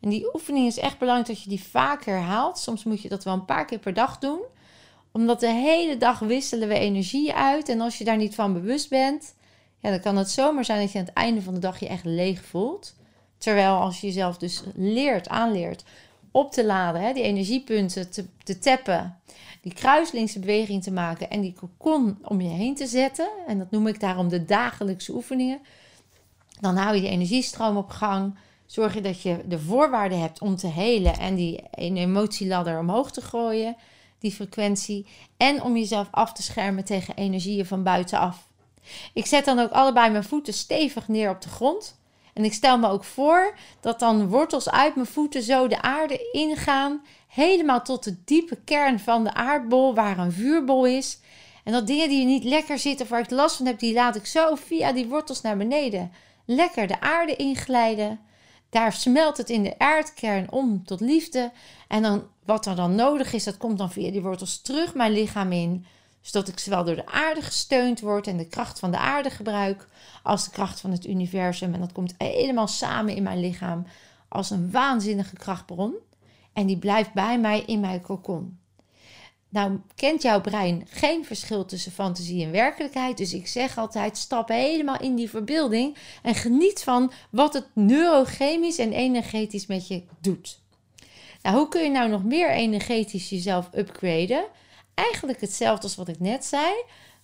En 0.01 0.09
die 0.09 0.35
oefening 0.35 0.67
is 0.67 0.79
echt 0.79 0.99
belangrijk 0.99 1.29
dat 1.29 1.43
je 1.43 1.49
die 1.49 1.65
vaak 1.65 2.05
herhaalt. 2.05 2.59
Soms 2.59 2.85
moet 2.85 3.03
je 3.03 3.09
dat 3.09 3.25
wel 3.25 3.35
een 3.35 3.45
paar 3.45 3.65
keer 3.65 3.79
per 3.79 3.95
dag 3.95 4.19
doen. 4.19 4.41
Omdat 5.13 5.41
de 5.41 5.53
hele 5.53 5.97
dag 5.97 6.19
wisselen 6.19 6.69
we 6.69 6.79
energie 6.79 7.35
uit. 7.35 7.69
En 7.69 7.81
als 7.81 7.99
je 7.99 8.05
daar 8.05 8.17
niet 8.17 8.35
van 8.35 8.53
bewust 8.53 8.89
bent, 8.89 9.35
ja, 9.79 9.91
dan 9.91 10.01
kan 10.01 10.17
het 10.17 10.31
zomaar 10.31 10.65
zijn 10.65 10.81
dat 10.81 10.93
je 10.93 10.99
aan 10.99 11.05
het 11.05 11.15
einde 11.15 11.43
van 11.43 11.55
de 11.55 11.61
dag 11.61 11.81
je 11.81 11.89
echt 11.89 12.05
leeg 12.05 12.45
voelt. 12.45 12.95
Terwijl 13.39 13.75
als 13.75 14.01
je 14.01 14.07
jezelf 14.07 14.39
dus 14.39 14.63
leert, 14.75 15.29
aanleert 15.29 15.85
op 16.33 16.53
te 16.53 16.65
laden, 16.65 17.03
hè, 17.03 17.13
die 17.13 17.23
energiepunten 17.23 18.11
te, 18.11 18.27
te 18.45 18.59
tappen, 18.59 19.19
die 19.61 19.75
kruislinkse 19.75 20.39
beweging 20.39 20.83
te 20.83 20.93
maken 20.93 21.31
en 21.31 21.41
die 21.41 21.53
kokon 21.53 22.19
om 22.23 22.41
je 22.41 22.49
heen 22.49 22.75
te 22.75 22.87
zetten. 22.87 23.29
En 23.47 23.59
dat 23.59 23.71
noem 23.71 23.87
ik 23.87 24.01
daarom 24.01 24.29
de 24.29 24.45
dagelijkse 24.45 25.15
oefeningen. 25.15 25.61
Dan 26.61 26.77
hou 26.77 26.95
je 26.95 27.01
die 27.01 27.11
energiestroom 27.11 27.77
op 27.77 27.91
gang. 27.91 28.35
Zorg 28.67 28.95
je 28.95 29.01
dat 29.01 29.23
je 29.23 29.41
de 29.49 29.59
voorwaarden 29.59 30.21
hebt 30.21 30.41
om 30.41 30.57
te 30.57 30.67
helen 30.67 31.19
en 31.19 31.35
die 31.35 31.65
emotieladder 31.71 32.79
omhoog 32.79 33.13
te 33.13 33.21
gooien, 33.21 33.77
die 34.19 34.33
frequentie. 34.33 35.07
En 35.37 35.63
om 35.63 35.77
jezelf 35.77 36.09
af 36.11 36.33
te 36.33 36.43
schermen 36.43 36.85
tegen 36.85 37.17
energieën 37.17 37.67
van 37.67 37.83
buitenaf. 37.83 38.49
Ik 39.13 39.27
zet 39.27 39.45
dan 39.45 39.59
ook 39.59 39.71
allebei 39.71 40.11
mijn 40.11 40.25
voeten 40.25 40.53
stevig 40.53 41.09
neer 41.09 41.31
op 41.31 41.43
de 41.43 41.49
grond. 41.49 42.01
En 42.33 42.45
ik 42.45 42.53
stel 42.53 42.79
me 42.79 42.89
ook 42.89 43.05
voor 43.05 43.55
dat 43.81 43.99
dan 44.01 44.29
wortels 44.29 44.71
uit 44.71 44.95
mijn 44.95 45.07
voeten 45.07 45.43
zo 45.43 45.69
de 45.69 45.83
aarde 45.83 46.29
ingaan, 46.33 47.03
helemaal 47.29 47.83
tot 47.83 48.05
de 48.05 48.17
diepe 48.25 48.59
kern 48.65 49.01
van 49.01 49.25
de 49.25 49.35
aardbol, 49.35 49.95
waar 49.95 50.19
een 50.19 50.33
vuurbol 50.33 50.87
is. 50.87 51.19
En 51.65 51.73
dat 51.73 51.87
dingen 51.87 52.09
die 52.09 52.25
niet 52.25 52.45
lekker 52.45 52.79
zitten, 52.79 53.09
waar 53.09 53.21
ik 53.21 53.31
last 53.31 53.57
van 53.57 53.67
heb, 53.67 53.79
die 53.79 53.95
laat 53.95 54.17
ik 54.17 54.27
zo 54.27 54.55
via 54.55 54.93
die 54.93 55.07
wortels 55.07 55.41
naar 55.41 55.57
beneden 55.57 56.13
lekker 56.45 56.87
de 56.87 57.01
aarde 57.01 57.37
inglijden. 57.37 58.21
Daar 58.71 58.93
smelt 58.93 59.37
het 59.37 59.51
in 59.51 59.63
de 59.63 59.79
aardkern 59.79 60.51
om 60.51 60.85
tot 60.85 61.01
liefde. 61.01 61.53
En 61.89 62.03
dan, 62.03 62.25
wat 62.45 62.67
er 62.67 62.77
dan 62.77 62.95
nodig 62.95 63.33
is, 63.33 63.45
dat 63.45 63.57
komt 63.57 63.79
dan 63.79 63.93
via 63.93 64.11
die 64.11 64.23
wortels 64.23 64.61
terug 64.61 64.95
mijn 64.95 65.13
lichaam 65.13 65.53
in 65.53 65.87
zodat 66.23 66.49
ik 66.49 66.59
zowel 66.59 66.85
door 66.85 66.97
de 66.97 67.07
aarde 67.07 67.43
gesteund 67.43 68.01
word 68.01 68.27
en 68.27 68.37
de 68.37 68.47
kracht 68.47 68.79
van 68.79 68.91
de 68.91 68.99
aarde 68.99 69.31
gebruik, 69.31 69.89
als 70.23 70.45
de 70.45 70.51
kracht 70.51 70.81
van 70.81 70.91
het 70.91 71.07
universum. 71.07 71.75
En 71.75 71.81
dat 71.81 71.93
komt 71.93 72.15
helemaal 72.19 72.69
samen 72.69 73.15
in 73.17 73.23
mijn 73.23 73.41
lichaam 73.41 73.87
als 74.29 74.51
een 74.51 74.71
waanzinnige 74.71 75.37
krachtbron. 75.37 75.95
En 76.53 76.67
die 76.67 76.79
blijft 76.79 77.13
bij 77.13 77.39
mij 77.39 77.63
in 77.67 77.81
mijn 77.81 78.01
kokon. 78.01 78.59
Nou, 79.49 79.79
kent 79.95 80.23
jouw 80.23 80.41
brein 80.41 80.87
geen 80.89 81.25
verschil 81.25 81.65
tussen 81.65 81.93
fantasie 81.93 82.45
en 82.45 82.51
werkelijkheid. 82.51 83.17
Dus 83.17 83.35
ik 83.35 83.47
zeg 83.47 83.79
altijd: 83.79 84.19
stap 84.19 84.49
helemaal 84.49 85.01
in 85.01 85.15
die 85.15 85.31
verbeelding 85.31 85.97
en 86.23 86.35
geniet 86.35 86.83
van 86.83 87.13
wat 87.31 87.55
het 87.55 87.67
neurochemisch 87.75 88.79
en 88.79 88.93
energetisch 88.93 89.67
met 89.67 89.89
je 89.89 90.03
doet. 90.21 90.61
Nou, 91.43 91.57
hoe 91.57 91.69
kun 91.69 91.83
je 91.83 91.91
nou 91.91 92.09
nog 92.09 92.25
meer 92.25 92.51
energetisch 92.51 93.29
jezelf 93.29 93.69
upgraden? 93.75 94.45
Eigenlijk 94.95 95.41
hetzelfde 95.41 95.83
als 95.83 95.97
wat 95.97 96.09
ik 96.09 96.21
net 96.21 96.45
zei. 96.45 96.73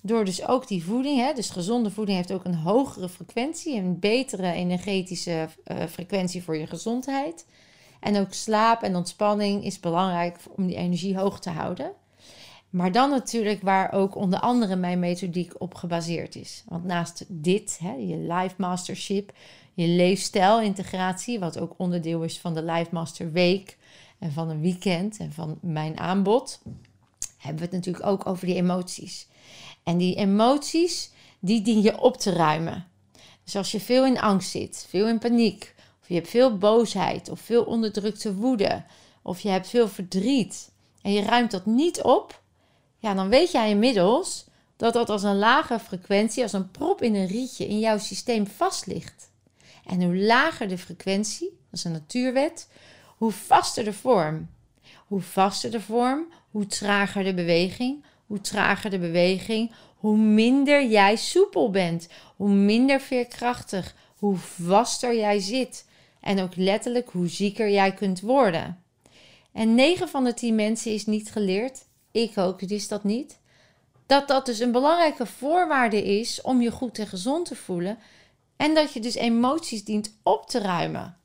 Door 0.00 0.24
dus 0.24 0.46
ook 0.46 0.68
die 0.68 0.84
voeding, 0.84 1.20
hè, 1.20 1.32
dus 1.32 1.50
gezonde 1.50 1.90
voeding 1.90 2.16
heeft 2.16 2.32
ook 2.32 2.44
een 2.44 2.54
hogere 2.54 3.08
frequentie, 3.08 3.76
een 3.76 3.98
betere 3.98 4.52
energetische 4.52 5.48
uh, 5.66 5.76
frequentie 5.90 6.42
voor 6.42 6.56
je 6.56 6.66
gezondheid. 6.66 7.46
En 8.00 8.18
ook 8.18 8.32
slaap 8.32 8.82
en 8.82 8.96
ontspanning 8.96 9.64
is 9.64 9.80
belangrijk 9.80 10.38
om 10.56 10.66
die 10.66 10.76
energie 10.76 11.18
hoog 11.18 11.40
te 11.40 11.50
houden. 11.50 11.92
Maar 12.70 12.92
dan 12.92 13.10
natuurlijk 13.10 13.62
waar 13.62 13.92
ook 13.92 14.14
onder 14.14 14.40
andere 14.40 14.76
mijn 14.76 14.98
methodiek 14.98 15.60
op 15.60 15.74
gebaseerd 15.74 16.34
is. 16.34 16.64
Want 16.68 16.84
naast 16.84 17.24
dit, 17.28 17.78
hè, 17.82 17.92
je 17.92 18.16
Life 18.16 18.54
Mastership, 18.56 19.32
je 19.74 19.86
leefstijlintegratie, 19.86 21.38
wat 21.38 21.58
ook 21.58 21.74
onderdeel 21.76 22.22
is 22.22 22.38
van 22.38 22.54
de 22.54 22.62
Life 22.62 22.88
Master 22.90 23.32
Week 23.32 23.78
en 24.18 24.32
van 24.32 24.48
een 24.48 24.60
weekend 24.60 25.16
en 25.16 25.32
van 25.32 25.58
mijn 25.60 25.98
aanbod, 25.98 26.60
hebben 27.38 27.58
we 27.58 27.64
het 27.64 27.74
natuurlijk 27.74 28.06
ook 28.06 28.26
over 28.26 28.46
die 28.46 28.54
emoties. 28.54 29.26
En 29.82 29.98
die 29.98 30.14
emoties, 30.14 31.10
die 31.38 31.62
dien 31.62 31.82
je 31.82 32.00
op 32.00 32.16
te 32.16 32.32
ruimen. 32.32 32.86
Dus 33.44 33.56
als 33.56 33.70
je 33.70 33.80
veel 33.80 34.06
in 34.06 34.20
angst 34.20 34.50
zit, 34.50 34.86
veel 34.88 35.08
in 35.08 35.18
paniek, 35.18 35.74
of 36.00 36.08
je 36.08 36.14
hebt 36.14 36.28
veel 36.28 36.58
boosheid, 36.58 37.28
of 37.28 37.40
veel 37.40 37.64
onderdrukte 37.64 38.34
woede, 38.34 38.84
of 39.22 39.40
je 39.40 39.48
hebt 39.48 39.68
veel 39.68 39.88
verdriet, 39.88 40.70
en 41.02 41.12
je 41.12 41.22
ruimt 41.22 41.50
dat 41.50 41.66
niet 41.66 42.02
op, 42.02 42.42
ja, 42.98 43.14
dan 43.14 43.28
weet 43.28 43.50
jij 43.50 43.70
inmiddels 43.70 44.46
dat 44.76 44.92
dat 44.92 45.10
als 45.10 45.22
een 45.22 45.38
lage 45.38 45.78
frequentie, 45.78 46.42
als 46.42 46.52
een 46.52 46.70
prop 46.70 47.02
in 47.02 47.14
een 47.14 47.26
rietje 47.26 47.68
in 47.68 47.78
jouw 47.78 47.98
systeem 47.98 48.46
vast 48.46 48.86
ligt. 48.86 49.30
En 49.84 50.02
hoe 50.02 50.16
lager 50.16 50.68
de 50.68 50.78
frequentie, 50.78 51.48
dat 51.48 51.78
is 51.78 51.84
een 51.84 51.92
natuurwet, 51.92 52.68
hoe 53.16 53.32
vaster 53.32 53.84
de 53.84 53.92
vorm. 53.92 54.48
Hoe 55.06 55.20
vaster 55.20 55.70
de 55.70 55.80
vorm, 55.80 56.26
hoe 56.50 56.66
trager 56.66 57.24
de 57.24 57.34
beweging. 57.34 58.04
Hoe 58.28 58.40
trager 58.40 58.90
de 58.90 58.98
beweging, 58.98 59.72
hoe 59.96 60.16
minder 60.16 60.86
jij 60.86 61.16
soepel 61.16 61.70
bent. 61.70 62.08
Hoe 62.36 62.48
minder 62.48 63.00
veerkrachtig, 63.00 63.94
hoe 64.16 64.36
vaster 64.36 65.16
jij 65.16 65.38
zit. 65.38 65.86
En 66.20 66.40
ook 66.40 66.56
letterlijk 66.56 67.10
hoe 67.10 67.28
zieker 67.28 67.70
jij 67.70 67.92
kunt 67.92 68.20
worden. 68.20 68.82
En 69.52 69.74
9 69.74 70.08
van 70.08 70.24
de 70.24 70.34
10 70.34 70.54
mensen 70.54 70.92
is 70.92 71.06
niet 71.06 71.30
geleerd. 71.30 71.84
Ik 72.10 72.38
ook 72.38 72.62
is 72.62 72.88
dat 72.88 73.04
niet. 73.04 73.40
Dat 74.06 74.28
dat 74.28 74.46
dus 74.46 74.58
een 74.58 74.72
belangrijke 74.72 75.26
voorwaarde 75.26 76.18
is 76.18 76.40
om 76.40 76.60
je 76.60 76.70
goed 76.70 76.98
en 76.98 77.06
gezond 77.06 77.46
te 77.46 77.56
voelen. 77.56 77.98
En 78.56 78.74
dat 78.74 78.92
je 78.92 79.00
dus 79.00 79.14
emoties 79.14 79.84
dient 79.84 80.18
op 80.22 80.46
te 80.46 80.58
ruimen. 80.58 81.17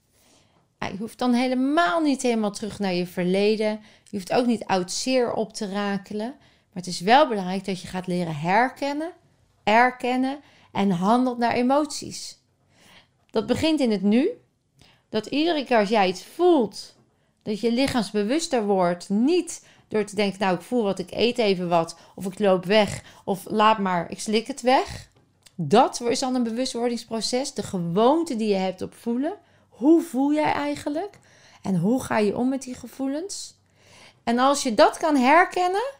Je 0.92 0.98
hoeft 0.98 1.18
dan 1.18 1.34
helemaal 1.34 2.02
niet 2.02 2.22
helemaal 2.22 2.52
terug 2.52 2.80
naar 2.80 2.94
je 2.94 3.08
verleden. 3.08 3.80
Je 4.04 4.18
hoeft 4.18 4.34
ook 4.34 4.46
niet 4.46 4.66
oud 4.66 4.92
zeer 4.92 5.34
op 5.34 5.54
te 5.54 5.70
rakelen. 5.70 6.36
Maar 6.38 6.84
het 6.84 6.88
is 6.88 7.00
wel 7.00 7.28
belangrijk 7.28 7.66
dat 7.66 7.82
je 7.82 7.88
gaat 7.88 8.08
leren 8.08 8.36
herkennen, 8.36 9.12
erkennen 9.64 10.40
en 10.72 10.92
handelt 10.92 11.38
naar 11.38 11.54
emoties. 11.54 12.38
Dat 13.32 13.46
begint 13.46 13.80
in 13.80 13.92
het 13.92 14.02
nu. 14.02 14.30
Dat 15.10 15.26
iedere 15.26 15.66
keer 15.66 15.78
als 15.78 15.90
jij 15.90 16.08
iets 16.08 16.24
voelt, 16.24 16.96
dat 17.44 17.60
je 17.60 17.72
lichaamsbewuster 17.72 18.66
wordt. 18.66 19.10
Niet 19.10 19.66
door 19.88 20.06
te 20.06 20.16
denken, 20.16 20.40
nou 20.40 20.56
ik 20.56 20.62
voel 20.62 20.84
wat, 20.84 21.00
ik 21.00 21.12
eet 21.12 21.38
even 21.38 21.70
wat. 21.70 21.98
Of 22.16 22.26
ik 22.26 22.40
loop 22.40 22.66
weg. 22.66 23.04
Of 23.26 23.46
laat 23.50 23.78
maar, 23.78 24.12
ik 24.12 24.20
slik 24.20 24.48
het 24.48 24.62
weg. 24.62 25.10
Dat 25.56 26.02
is 26.02 26.20
dan 26.20 26.36
een 26.36 26.44
bewustwordingsproces. 26.44 27.54
De 27.54 27.64
gewoonte 27.64 28.36
die 28.36 28.48
je 28.48 28.56
hebt 28.56 28.82
op 28.82 28.94
voelen. 28.94 29.34
Hoe 29.84 30.02
voel 30.02 30.34
jij 30.34 30.52
eigenlijk? 30.52 31.20
En 31.62 31.76
hoe 31.76 32.04
ga 32.04 32.18
je 32.18 32.38
om 32.38 32.50
met 32.50 32.62
die 32.62 32.76
gevoelens? 32.76 33.56
En 34.24 34.40
als 34.40 34.64
je 34.64 34.74
dat 34.74 34.98
kan 34.98 35.16
herkennen, 35.16 35.94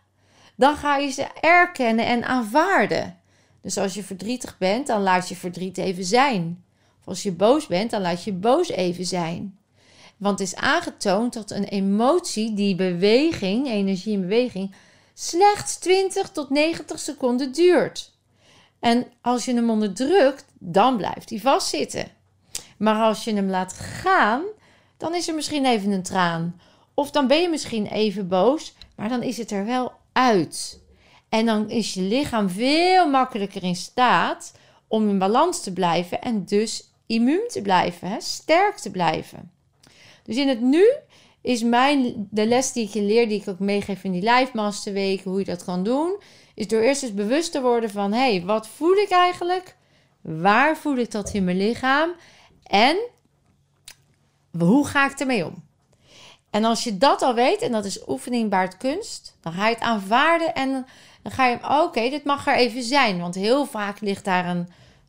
dan 0.56 0.76
ga 0.76 0.98
je 0.98 1.10
ze 1.10 1.28
erkennen 1.42 2.06
en 2.06 2.24
aanvaarden. 2.24 3.20
Dus 3.62 3.78
als 3.78 3.94
je 3.94 4.04
verdrietig 4.04 4.58
bent, 4.58 4.88
dan 4.88 5.02
laat 5.02 5.30
je 5.30 5.36
verdriet 5.36 5.78
even 5.78 6.04
zijn. 6.04 6.64
Of 7.00 7.08
als 7.08 7.24
je 7.24 7.32
boos 7.32 7.68
bent, 7.68 7.92
dan 7.92 8.02
laat 8.02 8.24
je 8.24 8.34
boos 8.34 8.70
even 8.70 9.06
zijn. 9.06 9.58
Want 10.18 10.40
het 10.40 10.48
is 10.48 10.56
aangetoond 10.56 11.34
dat 11.34 11.52
een 11.52 11.68
emotie, 11.68 12.54
die 12.54 12.76
beweging, 12.76 13.68
energie 13.68 14.14
in 14.14 14.22
beweging, 14.22 14.76
slechts 15.14 15.78
20 15.78 16.30
tot 16.30 16.50
90 16.50 17.00
seconden 17.00 17.52
duurt. 17.52 18.12
En 18.80 19.06
als 19.22 19.46
je 19.46 19.54
hem 19.54 19.70
onderdrukt, 19.70 20.46
dan 20.60 20.98
blijft 20.98 21.30
hij 21.30 21.40
vastzitten. 21.40 22.22
Maar 22.78 22.96
als 22.96 23.24
je 23.24 23.34
hem 23.34 23.50
laat 23.50 23.74
gaan, 23.74 24.42
dan 24.98 25.16
is 25.16 25.28
er 25.28 25.36
misschien 25.36 25.66
even 25.66 25.92
een 25.92 26.04
traan. 26.04 26.60
Of 26.94 27.12
dan 27.12 27.28
ben 27.28 27.42
je 27.42 27.50
misschien 27.50 27.86
even 27.86 28.28
boos, 28.28 28.74
maar 28.96 29.10
dan 29.10 29.24
is 29.24 29.38
het 29.38 29.52
er 29.52 29.66
wel 29.66 29.92
uit. 30.12 30.82
En 31.30 31.46
dan 31.46 31.70
is 31.70 31.94
je 31.94 32.02
lichaam 32.02 32.50
veel 32.50 33.10
makkelijker 33.10 33.64
in 33.64 33.76
staat 33.76 34.54
om 34.88 35.10
in 35.10 35.18
balans 35.18 35.64
te 35.64 35.74
blijven 35.74 36.22
en 36.22 36.46
dus 36.46 36.90
immuun 37.06 37.48
te 37.48 37.62
blijven, 37.62 38.22
sterk 38.22 38.76
te 38.76 38.92
blijven. 38.92 39.52
Dus 40.24 40.36
in 40.36 40.48
het 40.48 40.62
nu 40.62 40.86
is 41.42 41.64
mijn, 41.64 42.28
de 42.30 42.48
les 42.48 42.72
die 42.72 42.86
ik 42.86 42.94
je 42.94 43.02
leer, 43.02 43.28
die 43.28 43.42
ik 43.42 43.48
ook 43.48 43.60
meegeef 43.60 44.04
in 44.04 44.12
die 44.12 44.32
live 44.32 44.52
masterweken, 44.54 45.30
hoe 45.30 45.40
je 45.40 45.46
dat 45.46 45.64
kan 45.64 45.84
doen, 45.84 46.16
is 46.56 46.68
door 46.68 46.82
eerst 46.82 47.04
eens 47.04 47.14
bewust 47.14 47.52
te 47.52 47.62
worden 47.62 47.90
van, 47.90 48.12
hé, 48.12 48.36
hey, 48.36 48.44
wat 48.46 48.68
voel 48.68 48.96
ik 48.96 49.10
eigenlijk? 49.10 49.76
Waar 50.22 50.78
voel 50.78 50.96
ik 50.96 51.12
dat 51.12 51.34
in 51.34 51.44
mijn 51.44 51.58
lichaam? 51.58 52.12
En 52.64 52.98
hoe 54.58 54.88
ga 54.88 55.10
ik 55.10 55.20
ermee 55.20 55.46
om? 55.46 55.64
En 56.50 56.64
als 56.64 56.84
je 56.84 56.98
dat 56.98 57.22
al 57.22 57.34
weet, 57.34 57.62
en 57.62 57.72
dat 57.72 57.86
is 57.86 58.08
oefening 58.08 58.50
baart 58.50 58.78
kunst, 58.78 59.38
dan 59.42 59.54
ga 59.54 59.68
je 59.68 59.74
het 59.74 59.84
aanvaarden 59.84 60.56
en 60.56 60.86
dan 61.22 61.32
ga 61.32 61.48
je, 61.48 61.84
oké, 61.84 62.10
dit 62.10 62.24
mag 62.24 62.48
er 62.48 62.56
even 62.56 62.84
zijn. 62.84 63.20
Want 63.20 63.36
heel 63.36 63.66
vaak 63.66 64.00
ligt 64.00 64.26
daar 64.26 64.46
een 64.46 64.68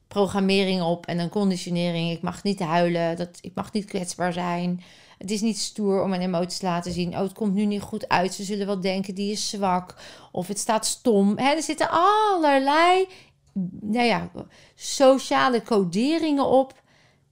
programmering 0.09 0.83
op 0.83 1.07
en 1.07 1.19
een 1.19 1.29
conditionering. 1.29 2.11
Ik 2.11 2.23
mag 2.23 2.43
niet 2.43 2.61
huilen, 2.61 3.17
dat, 3.17 3.39
ik 3.41 3.55
mag 3.55 3.73
niet 3.73 3.85
kwetsbaar 3.85 4.33
zijn. 4.33 4.83
Het 5.19 5.31
is 5.31 5.41
niet 5.41 5.59
stoer 5.59 6.03
om 6.03 6.13
een 6.13 6.21
emotie 6.21 6.59
te 6.59 6.67
laten 6.67 6.93
zien. 6.93 7.15
Oh, 7.15 7.21
het 7.21 7.33
komt 7.33 7.55
nu 7.55 7.65
niet 7.65 7.81
goed 7.81 8.09
uit. 8.09 8.35
Ze 8.35 8.45
zullen 8.45 8.67
wel 8.67 8.81
denken 8.81 9.15
die 9.15 9.33
is 9.33 9.51
zwak. 9.51 9.95
Of 10.33 10.49
het 10.49 10.59
staat 10.59 10.87
stom. 10.87 11.39
er 11.39 11.63
zitten 11.63 11.89
allerlei 11.91 13.07
nou 13.81 14.07
ja, 14.07 14.31
sociale 14.75 15.63
coderingen 15.63 16.47
op 16.47 16.83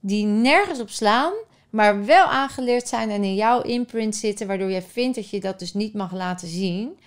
die 0.05 0.25
nergens 0.25 0.79
op 0.79 0.89
slaan, 0.89 1.33
maar 1.69 2.05
wel 2.05 2.25
aangeleerd 2.25 2.87
zijn 2.87 3.09
en 3.09 3.23
in 3.23 3.35
jouw 3.35 3.61
imprint 3.61 4.15
zitten, 4.15 4.47
waardoor 4.47 4.71
jij 4.71 4.81
vindt 4.81 5.15
dat 5.15 5.29
je 5.29 5.39
dat 5.39 5.59
dus 5.59 5.73
niet 5.73 5.93
mag 5.93 6.13
laten 6.13 6.47
zien. 6.47 6.99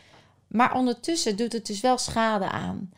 Maar 0.46 0.74
ondertussen 0.74 1.36
doet 1.36 1.52
het 1.52 1.66
dus 1.66 1.80
wel 1.80 1.98
schade 1.98 2.50
aan. 2.50 2.90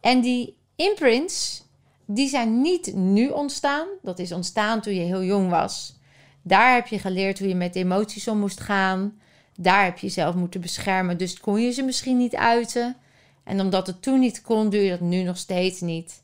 En 0.00 0.20
die 0.20 0.56
imprints, 0.76 1.64
die 2.06 2.28
zijn 2.28 2.60
niet 2.60 2.94
nu 2.94 3.28
ontstaan. 3.28 3.86
Dat 4.02 4.18
is 4.18 4.32
ontstaan 4.32 4.80
toen 4.80 4.94
je 4.94 5.00
heel 5.00 5.22
jong 5.22 5.50
was. 5.50 5.98
Daar 6.42 6.74
heb 6.74 6.86
je 6.86 6.98
geleerd 6.98 7.38
hoe 7.38 7.48
je 7.48 7.54
met 7.54 7.76
emoties 7.76 8.28
om 8.28 8.38
moest 8.38 8.60
gaan. 8.60 9.18
Daar 9.56 9.84
heb 9.84 9.98
je 9.98 10.06
jezelf 10.06 10.34
moeten 10.34 10.60
beschermen. 10.60 11.18
Dus 11.18 11.40
kon 11.40 11.60
je 11.60 11.70
ze 11.70 11.82
misschien 11.82 12.16
niet 12.16 12.36
uiten. 12.36 12.96
En 13.44 13.60
omdat 13.60 13.86
het 13.86 14.02
toen 14.02 14.20
niet 14.20 14.42
kon, 14.42 14.70
doe 14.70 14.80
je 14.80 14.90
dat 14.90 15.00
nu 15.00 15.22
nog 15.22 15.36
steeds 15.36 15.80
niet. 15.80 16.21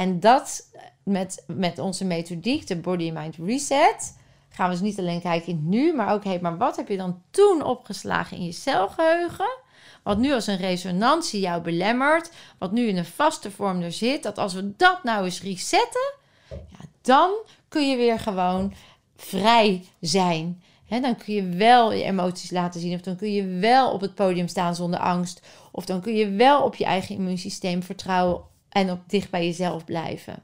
En 0.00 0.20
dat 0.20 0.70
met, 1.02 1.44
met 1.46 1.78
onze 1.78 2.04
methodiek, 2.04 2.66
de 2.66 2.76
Body 2.76 3.10
Mind 3.10 3.36
Reset, 3.36 4.16
gaan 4.48 4.66
we 4.66 4.72
dus 4.72 4.82
niet 4.82 4.98
alleen 4.98 5.20
kijken 5.20 5.52
in 5.52 5.68
nu, 5.68 5.94
maar 5.94 6.12
ook, 6.12 6.24
hey, 6.24 6.38
maar 6.40 6.56
wat 6.56 6.76
heb 6.76 6.88
je 6.88 6.96
dan 6.96 7.22
toen 7.30 7.62
opgeslagen 7.62 8.36
in 8.36 8.44
je 8.44 8.52
celgeheugen? 8.52 9.58
Wat 10.02 10.18
nu 10.18 10.32
als 10.32 10.46
een 10.46 10.56
resonantie 10.56 11.40
jou 11.40 11.62
belemmert, 11.62 12.30
wat 12.58 12.72
nu 12.72 12.86
in 12.86 12.96
een 12.96 13.04
vaste 13.04 13.50
vorm 13.50 13.80
er 13.80 13.92
zit, 13.92 14.22
dat 14.22 14.38
als 14.38 14.54
we 14.54 14.76
dat 14.76 15.04
nou 15.04 15.24
eens 15.24 15.42
resetten, 15.42 16.14
ja, 16.48 16.84
dan 17.00 17.30
kun 17.68 17.90
je 17.90 17.96
weer 17.96 18.18
gewoon 18.18 18.74
vrij 19.16 19.84
zijn. 20.00 20.62
dan 20.88 21.16
kun 21.16 21.34
je 21.34 21.48
wel 21.48 21.92
je 21.92 22.02
emoties 22.02 22.50
laten 22.50 22.80
zien. 22.80 22.94
Of 22.94 23.00
dan 23.00 23.16
kun 23.16 23.32
je 23.32 23.46
wel 23.46 23.92
op 23.92 24.00
het 24.00 24.14
podium 24.14 24.48
staan 24.48 24.74
zonder 24.74 25.00
angst. 25.00 25.46
Of 25.70 25.84
dan 25.84 26.00
kun 26.00 26.14
je 26.14 26.30
wel 26.30 26.62
op 26.62 26.74
je 26.74 26.84
eigen 26.84 27.14
immuunsysteem 27.14 27.82
vertrouwen 27.82 28.48
en 28.70 28.90
op 28.90 29.00
dicht 29.06 29.30
bij 29.30 29.44
jezelf 29.44 29.84
blijven. 29.84 30.42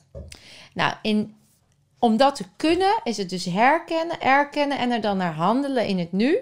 Nou, 0.75 0.95
in, 1.03 1.37
om 1.99 2.17
dat 2.17 2.35
te 2.35 2.45
kunnen 2.57 3.01
is 3.05 3.17
het 3.17 3.31
dus 3.31 3.45
herkennen, 3.45 4.21
erkennen 4.21 4.79
en 4.79 4.91
er 4.91 5.01
dan 5.01 5.17
naar 5.17 5.35
handelen 5.35 5.87
in 5.87 5.99
het 5.99 6.13
nu. 6.13 6.39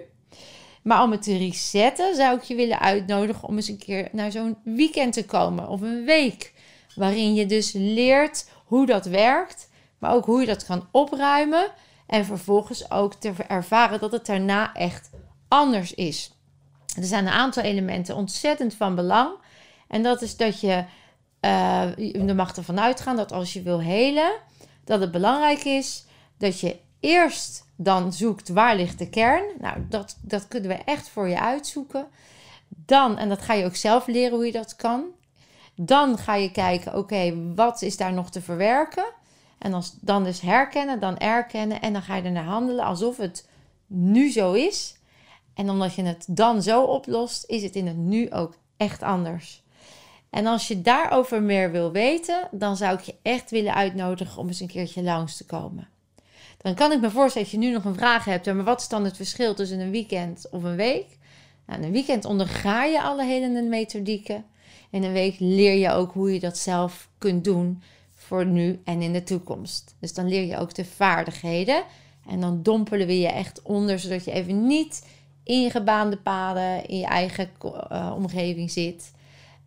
Maar 0.81 1.03
om 1.03 1.11
het 1.11 1.23
te 1.23 1.37
resetten 1.37 2.15
zou 2.15 2.37
ik 2.37 2.43
je 2.43 2.55
willen 2.55 2.79
uitnodigen 2.79 3.47
om 3.47 3.55
eens 3.55 3.67
een 3.67 3.77
keer 3.77 4.09
naar 4.11 4.31
zo'n 4.31 4.57
weekend 4.63 5.13
te 5.13 5.25
komen 5.25 5.67
of 5.67 5.81
een 5.81 6.05
week. 6.05 6.53
Waarin 6.95 7.33
je 7.33 7.45
dus 7.45 7.71
leert 7.71 8.49
hoe 8.65 8.85
dat 8.85 9.05
werkt, 9.05 9.69
maar 9.97 10.13
ook 10.13 10.25
hoe 10.25 10.39
je 10.39 10.45
dat 10.45 10.65
kan 10.65 10.87
opruimen. 10.91 11.71
En 12.07 12.25
vervolgens 12.25 12.91
ook 12.91 13.13
te 13.13 13.33
ervaren 13.47 13.99
dat 13.99 14.11
het 14.11 14.25
daarna 14.25 14.73
echt 14.73 15.09
anders 15.47 15.93
is. 15.93 16.31
Er 16.97 17.03
zijn 17.03 17.25
een 17.25 17.33
aantal 17.33 17.63
elementen 17.63 18.15
ontzettend 18.15 18.73
van 18.73 18.95
belang. 18.95 19.29
En 19.87 20.03
dat 20.03 20.21
is 20.21 20.37
dat 20.37 20.59
je, 20.59 20.83
je 21.97 22.33
mag 22.35 22.55
ervan 22.55 22.79
uitgaan 22.79 23.15
dat 23.15 23.31
als 23.31 23.53
je 23.53 23.61
wil 23.61 23.81
helen, 23.81 24.31
dat 24.83 24.99
het 24.99 25.11
belangrijk 25.11 25.63
is 25.63 26.05
dat 26.37 26.59
je 26.59 26.79
eerst 26.99 27.65
dan 27.75 28.13
zoekt 28.13 28.49
waar 28.49 28.75
ligt 28.75 28.99
de 28.99 29.09
kern. 29.09 29.43
Nou, 29.59 29.77
dat, 29.89 30.17
dat 30.21 30.47
kunnen 30.47 30.69
we 30.69 30.75
echt 30.75 31.09
voor 31.09 31.27
je 31.27 31.39
uitzoeken. 31.39 32.07
Dan, 32.67 33.17
en 33.17 33.29
dat 33.29 33.41
ga 33.41 33.53
je 33.53 33.65
ook 33.65 33.75
zelf 33.75 34.07
leren 34.07 34.35
hoe 34.35 34.45
je 34.45 34.51
dat 34.51 34.75
kan. 34.75 35.03
Dan 35.75 36.17
ga 36.17 36.35
je 36.35 36.51
kijken, 36.51 36.97
oké, 36.97 37.53
wat 37.55 37.81
is 37.81 37.97
daar 37.97 38.13
nog 38.13 38.29
te 38.29 38.41
verwerken? 38.41 39.05
En 39.57 39.73
als, 39.73 39.97
dan 40.01 40.23
dus 40.23 40.41
herkennen, 40.41 40.99
dan 40.99 41.17
erkennen 41.17 41.81
en 41.81 41.93
dan 41.93 42.01
ga 42.01 42.15
je 42.15 42.21
er 42.21 42.31
naar 42.31 42.43
handelen 42.43 42.85
alsof 42.85 43.17
het 43.17 43.47
nu 43.87 44.31
zo 44.31 44.53
is. 44.53 44.97
En 45.53 45.69
omdat 45.69 45.95
je 45.95 46.03
het 46.03 46.25
dan 46.29 46.61
zo 46.61 46.83
oplost, 46.83 47.45
is 47.47 47.63
het 47.63 47.75
in 47.75 47.87
het 47.87 47.97
nu 47.97 48.31
ook 48.31 48.57
echt 48.77 49.03
anders. 49.03 49.63
En 50.35 50.45
als 50.45 50.67
je 50.67 50.81
daarover 50.81 51.41
meer 51.41 51.71
wil 51.71 51.91
weten, 51.91 52.47
dan 52.51 52.77
zou 52.77 52.97
ik 52.97 53.03
je 53.03 53.15
echt 53.21 53.51
willen 53.51 53.73
uitnodigen 53.73 54.37
om 54.37 54.47
eens 54.47 54.59
een 54.59 54.67
keertje 54.67 55.03
langs 55.03 55.37
te 55.37 55.45
komen. 55.45 55.87
Dan 56.57 56.73
kan 56.73 56.91
ik 56.91 57.01
me 57.01 57.09
voorstellen 57.09 57.49
dat 57.49 57.59
je 57.59 57.67
nu 57.67 57.73
nog 57.73 57.85
een 57.85 57.95
vraag 57.95 58.25
hebt, 58.25 58.45
maar 58.45 58.63
wat 58.63 58.81
is 58.81 58.87
dan 58.87 59.03
het 59.03 59.15
verschil 59.15 59.53
tussen 59.53 59.79
een 59.79 59.91
weekend 59.91 60.47
of 60.51 60.63
een 60.63 60.75
week? 60.75 61.05
Nou, 61.65 61.83
een 61.83 61.91
weekend 61.91 62.25
onderga 62.25 62.83
je 62.83 63.01
alle 63.01 63.25
helende 63.25 63.61
methodieken. 63.61 64.45
In 64.89 65.03
een 65.03 65.13
week 65.13 65.35
leer 65.39 65.73
je 65.73 65.89
ook 65.91 66.13
hoe 66.13 66.33
je 66.33 66.39
dat 66.39 66.57
zelf 66.57 67.09
kunt 67.17 67.43
doen 67.43 67.81
voor 68.15 68.45
nu 68.45 68.81
en 68.83 69.01
in 69.01 69.13
de 69.13 69.23
toekomst. 69.23 69.95
Dus 69.99 70.13
dan 70.13 70.27
leer 70.27 70.45
je 70.45 70.57
ook 70.57 70.73
de 70.73 70.85
vaardigheden. 70.85 71.83
En 72.29 72.39
dan 72.39 72.63
dompelen 72.63 73.07
we 73.07 73.19
je 73.19 73.31
echt 73.31 73.61
onder, 73.61 73.99
zodat 73.99 74.25
je 74.25 74.31
even 74.31 74.67
niet 74.67 75.07
in 75.43 75.61
je 75.61 75.69
gebaande 75.69 76.17
paden, 76.17 76.85
in 76.85 76.97
je 76.97 77.05
eigen 77.05 77.49
uh, 77.63 78.13
omgeving 78.15 78.71
zit. 78.71 79.13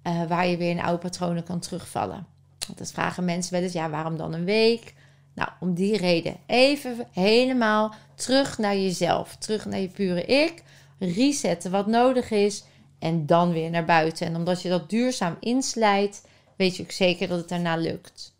Uh, 0.09 0.23
waar 0.29 0.47
je 0.47 0.57
weer 0.57 0.71
in 0.71 0.81
oude 0.81 0.99
patronen 0.99 1.44
kan 1.44 1.61
terugvallen. 1.61 2.27
Want 2.66 2.79
dat 2.79 2.92
vragen 2.92 3.25
mensen 3.25 3.53
wel 3.53 3.62
eens, 3.62 3.73
ja, 3.73 3.90
waarom 3.90 4.16
dan 4.16 4.33
een 4.33 4.44
week? 4.44 4.94
Nou, 5.35 5.51
om 5.61 5.75
die 5.75 5.97
reden. 5.97 6.37
Even 6.47 7.07
helemaal 7.12 7.94
terug 8.14 8.59
naar 8.59 8.77
jezelf. 8.77 9.37
Terug 9.37 9.66
naar 9.66 9.81
je 9.81 9.88
pure 9.88 10.25
ik. 10.25 10.62
Resetten 10.99 11.71
wat 11.71 11.87
nodig 11.87 12.31
is. 12.31 12.64
En 12.99 13.27
dan 13.27 13.53
weer 13.53 13.71
naar 13.71 13.85
buiten. 13.85 14.27
En 14.27 14.37
omdat 14.37 14.62
je 14.62 14.68
dat 14.68 14.90
duurzaam 14.90 15.37
inslijt, 15.40 16.27
weet 16.57 16.77
je 16.77 16.83
ook 16.83 16.90
zeker 16.90 17.29
dat 17.29 17.38
het 17.38 17.49
daarna 17.49 17.77
lukt. 17.77 18.37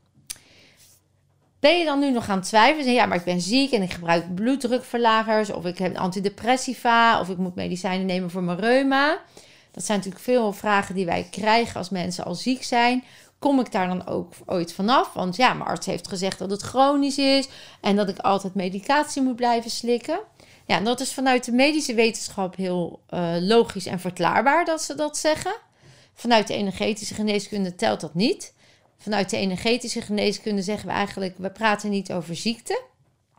Ben 1.61 1.78
je 1.78 1.85
dan 1.85 1.98
nu 1.98 2.11
nog 2.11 2.28
aan 2.28 2.38
het 2.38 2.46
twijfelen? 2.46 2.92
Ja, 2.92 3.07
maar 3.07 3.18
ik 3.18 3.24
ben 3.24 3.40
ziek 3.40 3.72
en 3.72 3.83
ik 3.83 3.92
gebruik 3.92 4.35
bloeddrukverlagers. 4.35 5.50
Of 5.50 5.64
ik 5.64 5.78
heb 5.78 5.96
antidepressiva. 5.96 7.20
Of 7.20 7.28
ik 7.28 7.37
moet 7.37 7.54
medicijnen 7.54 8.07
nemen 8.07 8.31
voor 8.31 8.42
mijn 8.42 8.59
reuma. 8.59 9.20
Dat 9.78 9.86
zijn 9.86 9.98
natuurlijk 9.98 10.24
veel 10.24 10.52
vragen 10.52 10.94
die 10.94 11.04
wij 11.04 11.28
krijgen 11.30 11.76
als 11.76 11.90
mensen 11.90 12.24
al 12.24 12.34
ziek 12.34 12.64
zijn. 12.64 13.04
Kom 13.38 13.60
ik 13.60 13.72
daar 13.72 13.88
dan 13.88 14.06
ook 14.06 14.32
ooit 14.46 14.72
vanaf? 14.72 15.12
Want 15.12 15.36
ja, 15.36 15.54
mijn 15.54 15.68
arts 15.68 15.86
heeft 15.86 16.08
gezegd 16.08 16.38
dat 16.38 16.50
het 16.50 16.62
chronisch 16.62 17.18
is. 17.18 17.48
En 17.80 17.96
dat 17.96 18.08
ik 18.08 18.18
altijd 18.18 18.54
medicatie 18.54 19.22
moet 19.22 19.36
blijven 19.36 19.70
slikken. 19.70 20.18
Ja, 20.66 20.80
dat 20.80 21.00
is 21.00 21.12
vanuit 21.12 21.44
de 21.44 21.52
medische 21.52 21.94
wetenschap 21.94 22.56
heel 22.56 23.00
uh, 23.10 23.34
logisch 23.40 23.86
en 23.86 24.00
verklaarbaar 24.00 24.64
dat 24.64 24.82
ze 24.82 24.94
dat 24.94 25.16
zeggen. 25.16 25.54
Vanuit 26.14 26.46
de 26.46 26.54
energetische 26.54 27.14
geneeskunde 27.14 27.74
telt 27.74 28.00
dat 28.00 28.14
niet. 28.14 28.54
Vanuit 28.96 29.30
de 29.30 29.36
energetische 29.36 30.00
geneeskunde 30.00 30.62
zeggen 30.62 30.88
we 30.88 30.94
eigenlijk: 30.94 31.34
we 31.38 31.50
praten 31.50 31.90
niet 31.90 32.12
over 32.12 32.36
ziekte. 32.36 32.82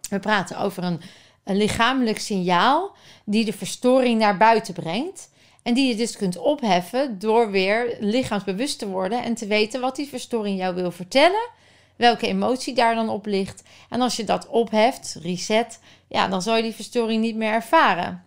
We 0.10 0.19
praten 0.19 0.58
over 0.58 0.84
een, 0.84 1.02
een 1.43 1.58
lichamelijk 1.58 2.19
signaal 2.19 2.95
die 3.25 3.45
de 3.45 3.54
verstoring 3.54 4.19
naar 4.19 4.38
buiten 4.38 4.73
brengt. 4.73 5.29
En 5.63 5.74
die 5.74 5.88
je 5.88 5.95
dus 5.95 6.17
kunt 6.17 6.38
opheffen 6.38 7.19
door 7.19 7.52
weer 7.52 7.98
lichaamsbewust 8.00 8.80
te 8.80 8.88
worden 8.88 9.24
en 9.24 9.36
te 9.36 9.48
weten 9.48 9.82
wat 9.82 9.95
die 9.95 10.08
verstoring 10.08 10.60
jou 10.60 10.76
wil 10.76 10.91
vertellen. 10.91 11.50
Welke 11.95 12.28
emotie 12.28 12.74
daar 12.74 12.95
dan 12.95 13.10
op 13.10 13.26
ligt. 13.26 13.63
En 13.89 14.02
als 14.02 14.15
je 14.15 14.24
dat 14.24 14.48
opheft, 14.48 15.17
reset, 15.22 15.80
ja, 16.08 16.28
dan 16.28 16.41
zal 16.41 16.56
je 16.56 16.62
die 16.62 16.76
verstoring 16.76 17.22
niet 17.22 17.36
meer 17.36 17.52
ervaren. 17.52 18.24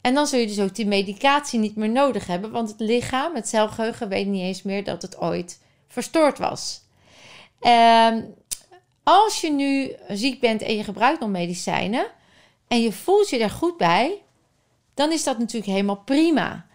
En 0.00 0.14
dan 0.14 0.26
zul 0.26 0.38
je 0.38 0.46
dus 0.46 0.60
ook 0.60 0.74
die 0.74 0.86
medicatie 0.86 1.58
niet 1.58 1.76
meer 1.76 1.88
nodig 1.88 2.26
hebben, 2.26 2.50
want 2.50 2.68
het 2.68 2.80
lichaam, 2.80 3.34
het 3.34 3.48
celgeheugen, 3.48 4.08
weet 4.08 4.26
niet 4.26 4.42
eens 4.42 4.62
meer 4.62 4.84
dat 4.84 5.02
het 5.02 5.18
ooit 5.18 5.60
verstoord 5.88 6.38
was. 6.38 6.80
Um, 7.60 8.34
als 9.02 9.40
je 9.40 9.52
nu 9.52 9.92
ziek 10.08 10.40
bent 10.40 10.62
en 10.62 10.76
je 10.76 10.84
gebruikt 10.84 11.20
nog 11.20 11.28
medicijnen 11.28 12.06
en 12.68 12.82
je 12.82 12.92
voelt 12.92 13.30
je 13.30 13.38
er 13.38 13.50
goed 13.50 13.76
bij, 13.76 14.22
dan 14.94 15.12
is 15.12 15.24
dat 15.24 15.38
natuurlijk 15.38 15.72
helemaal 15.72 16.02
prima. 16.04 16.66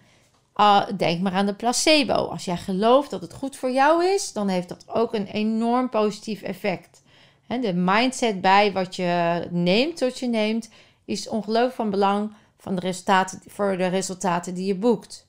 Uh, 0.55 0.83
denk 0.97 1.21
maar 1.21 1.33
aan 1.33 1.45
de 1.45 1.53
placebo. 1.53 2.13
Als 2.13 2.45
jij 2.45 2.57
gelooft 2.57 3.09
dat 3.09 3.21
het 3.21 3.33
goed 3.33 3.55
voor 3.55 3.71
jou 3.71 4.05
is, 4.05 4.33
dan 4.33 4.47
heeft 4.47 4.69
dat 4.69 4.85
ook 4.87 5.13
een 5.13 5.27
enorm 5.27 5.89
positief 5.89 6.41
effect. 6.41 7.01
De 7.47 7.73
mindset 7.73 8.41
bij 8.41 8.71
wat 8.71 8.95
je 8.95 9.47
neemt 9.51 9.97
tot 9.97 10.19
je 10.19 10.27
neemt, 10.27 10.69
is 11.05 11.29
ongelooflijk 11.29 11.75
van 11.75 11.89
belang 11.89 12.31
van 12.57 12.75
de 12.75 12.81
resultaten, 12.81 13.41
voor 13.47 13.77
de 13.77 13.87
resultaten 13.87 14.53
die 14.53 14.65
je 14.65 14.75
boekt. 14.75 15.27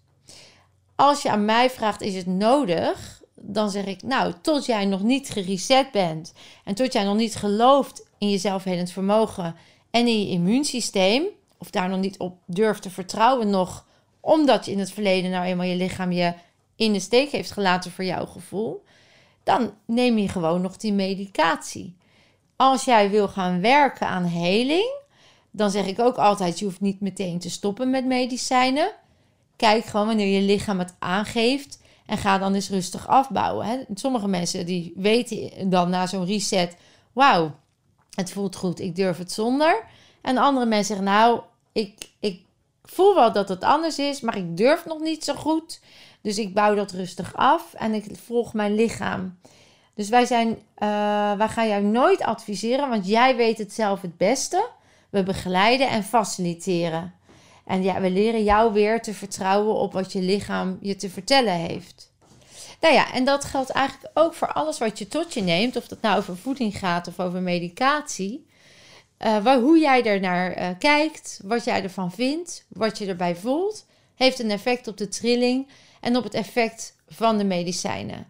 Als 0.94 1.22
je 1.22 1.30
aan 1.30 1.44
mij 1.44 1.70
vraagt, 1.70 2.00
is 2.00 2.14
het 2.14 2.26
nodig? 2.26 3.22
Dan 3.34 3.70
zeg 3.70 3.84
ik, 3.84 4.02
nou, 4.02 4.32
tot 4.40 4.66
jij 4.66 4.84
nog 4.84 5.02
niet 5.02 5.30
gereset 5.30 5.90
bent 5.90 6.32
en 6.64 6.74
tot 6.74 6.92
jij 6.92 7.04
nog 7.04 7.16
niet 7.16 7.36
gelooft 7.36 8.06
in 8.18 8.30
je 8.30 8.38
zelfhelend 8.38 8.90
vermogen 8.90 9.56
en 9.90 10.06
in 10.06 10.20
je 10.20 10.28
immuunsysteem, 10.28 11.24
of 11.58 11.70
daar 11.70 11.88
nog 11.88 12.00
niet 12.00 12.18
op 12.18 12.38
durft 12.46 12.82
te 12.82 12.90
vertrouwen 12.90 13.50
nog, 13.50 13.86
omdat 14.20 14.64
je 14.64 14.72
in 14.72 14.78
het 14.78 14.92
verleden 14.92 15.30
nou 15.30 15.44
eenmaal 15.44 15.66
je 15.66 15.76
lichaam 15.76 16.12
je 16.12 16.34
in 16.76 16.92
de 16.92 17.00
steek 17.00 17.30
heeft 17.30 17.50
gelaten 17.50 17.90
voor 17.90 18.04
jouw 18.04 18.26
gevoel, 18.26 18.84
dan 19.44 19.74
neem 19.86 20.18
je 20.18 20.28
gewoon 20.28 20.60
nog 20.60 20.76
die 20.76 20.92
medicatie. 20.92 21.96
Als 22.56 22.84
jij 22.84 23.10
wil 23.10 23.28
gaan 23.28 23.60
werken 23.60 24.06
aan 24.06 24.24
heling, 24.24 24.96
dan 25.50 25.70
zeg 25.70 25.86
ik 25.86 25.98
ook 25.98 26.16
altijd: 26.16 26.58
je 26.58 26.64
hoeft 26.64 26.80
niet 26.80 27.00
meteen 27.00 27.38
te 27.38 27.50
stoppen 27.50 27.90
met 27.90 28.06
medicijnen. 28.06 28.92
Kijk 29.56 29.84
gewoon 29.84 30.06
wanneer 30.06 30.40
je 30.40 30.46
lichaam 30.46 30.78
het 30.78 30.94
aangeeft 30.98 31.82
en 32.06 32.18
ga 32.18 32.38
dan 32.38 32.54
eens 32.54 32.70
rustig 32.70 33.08
afbouwen. 33.08 33.66
Hè. 33.66 33.78
Sommige 33.94 34.28
mensen 34.28 34.66
die 34.66 34.92
weten 34.96 35.70
dan 35.70 35.90
na 35.90 36.06
zo'n 36.06 36.26
reset: 36.26 36.76
wauw, 37.12 37.54
het 38.14 38.30
voelt 38.30 38.56
goed, 38.56 38.80
ik 38.80 38.96
durf 38.96 39.18
het 39.18 39.32
zonder. 39.32 39.84
En 40.20 40.38
andere 40.38 40.66
mensen 40.66 40.96
zeggen: 40.96 41.14
nou, 41.14 41.40
ik, 41.72 41.94
ik 42.20 42.40
voel 42.84 43.14
wel 43.14 43.32
dat 43.32 43.48
het 43.48 43.64
anders 43.64 43.98
is, 43.98 44.20
maar 44.20 44.36
ik 44.36 44.56
durf 44.56 44.84
nog 44.84 45.00
niet 45.00 45.24
zo 45.24 45.34
goed. 45.34 45.80
Dus 46.22 46.38
ik 46.38 46.54
bouw 46.54 46.74
dat 46.74 46.90
rustig 46.90 47.36
af 47.36 47.74
en 47.74 47.94
ik 47.94 48.04
volg 48.24 48.54
mijn 48.54 48.74
lichaam. 48.74 49.38
Dus 49.94 50.08
wij, 50.08 50.24
zijn, 50.24 50.48
uh, 50.48 51.32
wij 51.32 51.48
gaan 51.48 51.68
jou 51.68 51.82
nooit 51.82 52.22
adviseren, 52.22 52.88
want 52.88 53.06
jij 53.06 53.36
weet 53.36 53.58
het 53.58 53.72
zelf 53.72 54.00
het 54.00 54.16
beste. 54.16 54.68
We 55.10 55.22
begeleiden 55.22 55.88
en 55.88 56.04
faciliteren. 56.04 57.14
En 57.64 57.82
ja, 57.82 58.00
we 58.00 58.10
leren 58.10 58.44
jou 58.44 58.72
weer 58.72 59.02
te 59.02 59.14
vertrouwen 59.14 59.74
op 59.74 59.92
wat 59.92 60.12
je 60.12 60.20
lichaam 60.20 60.78
je 60.80 60.96
te 60.96 61.10
vertellen 61.10 61.52
heeft. 61.52 62.12
Nou 62.80 62.94
ja, 62.94 63.12
en 63.12 63.24
dat 63.24 63.44
geldt 63.44 63.70
eigenlijk 63.70 64.10
ook 64.14 64.34
voor 64.34 64.52
alles 64.52 64.78
wat 64.78 64.98
je 64.98 65.08
tot 65.08 65.34
je 65.34 65.42
neemt, 65.42 65.76
of 65.76 65.88
dat 65.88 66.00
nou 66.00 66.18
over 66.18 66.36
voeding 66.36 66.78
gaat 66.78 67.08
of 67.08 67.20
over 67.20 67.42
medicatie. 67.42 68.46
Waar, 69.18 69.58
hoe 69.58 69.78
jij 69.78 70.04
er 70.04 70.20
naar 70.20 70.58
uh, 70.58 70.68
kijkt, 70.78 71.40
wat 71.44 71.64
jij 71.64 71.82
ervan 71.82 72.12
vindt, 72.12 72.66
wat 72.68 72.98
je 72.98 73.06
erbij 73.06 73.36
voelt, 73.36 73.86
heeft 74.14 74.38
een 74.38 74.50
effect 74.50 74.86
op 74.86 74.96
de 74.96 75.08
trilling 75.08 75.68
en 76.00 76.16
op 76.16 76.24
het 76.24 76.34
effect 76.34 76.96
van 77.08 77.38
de 77.38 77.44
medicijnen. 77.44 78.26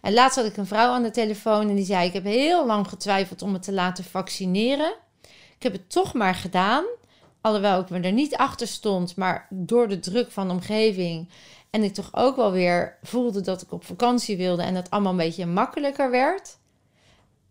En 0.00 0.12
laatst 0.12 0.36
had 0.36 0.46
ik 0.46 0.56
een 0.56 0.66
vrouw 0.66 0.92
aan 0.92 1.02
de 1.02 1.10
telefoon 1.10 1.68
en 1.68 1.74
die 1.74 1.84
zei: 1.84 2.06
Ik 2.06 2.12
heb 2.12 2.24
heel 2.24 2.66
lang 2.66 2.88
getwijfeld 2.88 3.42
om 3.42 3.52
me 3.52 3.58
te 3.58 3.72
laten 3.72 4.04
vaccineren. 4.04 4.94
Ik 5.56 5.62
heb 5.62 5.72
het 5.72 5.90
toch 5.90 6.14
maar 6.14 6.34
gedaan. 6.34 6.84
Alhoewel 7.40 7.80
ik 7.80 7.90
me 7.90 8.00
er 8.00 8.12
niet 8.12 8.36
achter 8.36 8.66
stond, 8.66 9.16
maar 9.16 9.46
door 9.50 9.88
de 9.88 9.98
druk 9.98 10.30
van 10.30 10.46
de 10.46 10.54
omgeving. 10.54 11.28
En 11.70 11.82
ik 11.82 11.94
toch 11.94 12.08
ook 12.12 12.36
wel 12.36 12.52
weer 12.52 12.98
voelde 13.02 13.40
dat 13.40 13.62
ik 13.62 13.72
op 13.72 13.84
vakantie 13.84 14.36
wilde 14.36 14.62
en 14.62 14.74
dat 14.74 14.90
allemaal 14.90 15.12
een 15.12 15.18
beetje 15.18 15.46
makkelijker 15.46 16.10
werd. 16.10 16.58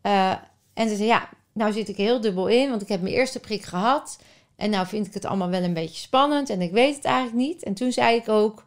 Uh, 0.03 0.31
en 0.73 0.89
ze 0.89 0.95
zei: 0.95 1.07
Ja, 1.07 1.29
nou 1.53 1.71
zit 1.71 1.89
ik 1.89 1.97
heel 1.97 2.21
dubbel 2.21 2.47
in, 2.47 2.69
want 2.69 2.81
ik 2.81 2.87
heb 2.87 3.01
mijn 3.01 3.13
eerste 3.13 3.39
prik 3.39 3.63
gehad. 3.63 4.19
En 4.55 4.69
nou 4.69 4.87
vind 4.87 5.07
ik 5.07 5.13
het 5.13 5.25
allemaal 5.25 5.49
wel 5.49 5.63
een 5.63 5.73
beetje 5.73 6.01
spannend 6.01 6.49
en 6.49 6.61
ik 6.61 6.71
weet 6.71 6.95
het 6.95 7.05
eigenlijk 7.05 7.35
niet. 7.35 7.63
En 7.63 7.73
toen 7.73 7.91
zei 7.91 8.15
ik 8.15 8.29
ook: 8.29 8.65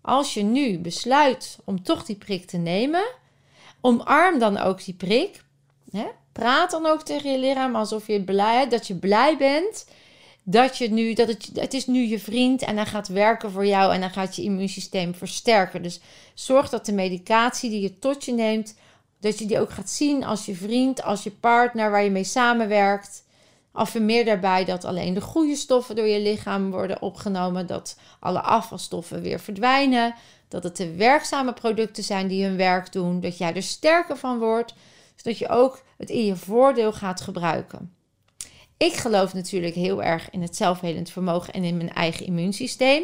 Als 0.00 0.34
je 0.34 0.42
nu 0.42 0.78
besluit 0.78 1.58
om 1.64 1.82
toch 1.82 2.04
die 2.04 2.16
prik 2.16 2.46
te 2.46 2.56
nemen, 2.56 3.04
omarm 3.80 4.38
dan 4.38 4.58
ook 4.58 4.84
die 4.84 4.94
prik. 4.94 5.44
Hè? 5.90 6.06
Praat 6.32 6.70
dan 6.70 6.86
ook 6.86 7.02
tegen 7.02 7.30
je 7.30 7.38
lichaam 7.38 7.76
alsof 7.76 8.06
je 8.06 8.22
blij, 8.22 8.68
dat 8.68 8.86
je 8.86 8.94
blij 8.94 9.36
bent 9.36 9.84
dat 10.50 10.78
je 10.78 10.90
nu, 10.90 11.12
dat 11.12 11.28
het, 11.28 11.50
het 11.54 11.74
is 11.74 11.86
nu 11.86 12.00
je 12.06 12.18
vriend 12.18 12.62
en 12.62 12.76
hij 12.76 12.86
gaat 12.86 13.08
werken 13.08 13.50
voor 13.50 13.66
jou 13.66 13.94
en 13.94 14.00
dan 14.00 14.10
gaat 14.10 14.36
je 14.36 14.42
immuunsysteem 14.42 15.14
versterken. 15.14 15.82
Dus 15.82 16.00
zorg 16.34 16.68
dat 16.68 16.86
de 16.86 16.92
medicatie 16.92 17.70
die 17.70 17.80
je 17.80 17.98
tot 17.98 18.24
je 18.24 18.32
neemt, 18.32 18.74
dat 19.20 19.38
je 19.38 19.46
die 19.46 19.60
ook 19.60 19.70
gaat 19.70 19.90
zien 19.90 20.24
als 20.24 20.46
je 20.46 20.54
vriend, 20.54 21.02
als 21.02 21.22
je 21.22 21.30
partner 21.30 21.90
waar 21.90 22.04
je 22.04 22.10
mee 22.10 22.24
samenwerkt. 22.24 23.26
Affirmeer 23.72 24.24
daarbij 24.24 24.64
dat 24.64 24.84
alleen 24.84 25.14
de 25.14 25.20
goede 25.20 25.56
stoffen 25.56 25.96
door 25.96 26.06
je 26.06 26.20
lichaam 26.20 26.70
worden 26.70 27.02
opgenomen, 27.02 27.66
dat 27.66 27.98
alle 28.20 28.40
afvalstoffen 28.40 29.22
weer 29.22 29.40
verdwijnen, 29.40 30.14
dat 30.48 30.62
het 30.62 30.76
de 30.76 30.94
werkzame 30.94 31.52
producten 31.52 32.04
zijn 32.04 32.28
die 32.28 32.44
hun 32.44 32.56
werk 32.56 32.92
doen, 32.92 33.20
dat 33.20 33.38
jij 33.38 33.54
er 33.54 33.62
sterker 33.62 34.16
van 34.16 34.38
wordt, 34.38 34.74
zodat 35.16 35.38
je 35.38 35.48
ook 35.48 35.82
het 35.96 36.10
in 36.10 36.24
je 36.24 36.36
voordeel 36.36 36.92
gaat 36.92 37.20
gebruiken. 37.20 37.92
Ik 38.76 38.92
geloof 38.92 39.34
natuurlijk 39.34 39.74
heel 39.74 40.02
erg 40.02 40.30
in 40.30 40.42
het 40.42 40.56
zelfhelend 40.56 41.10
vermogen 41.10 41.52
en 41.52 41.64
in 41.64 41.76
mijn 41.76 41.92
eigen 41.92 42.26
immuunsysteem. 42.26 43.02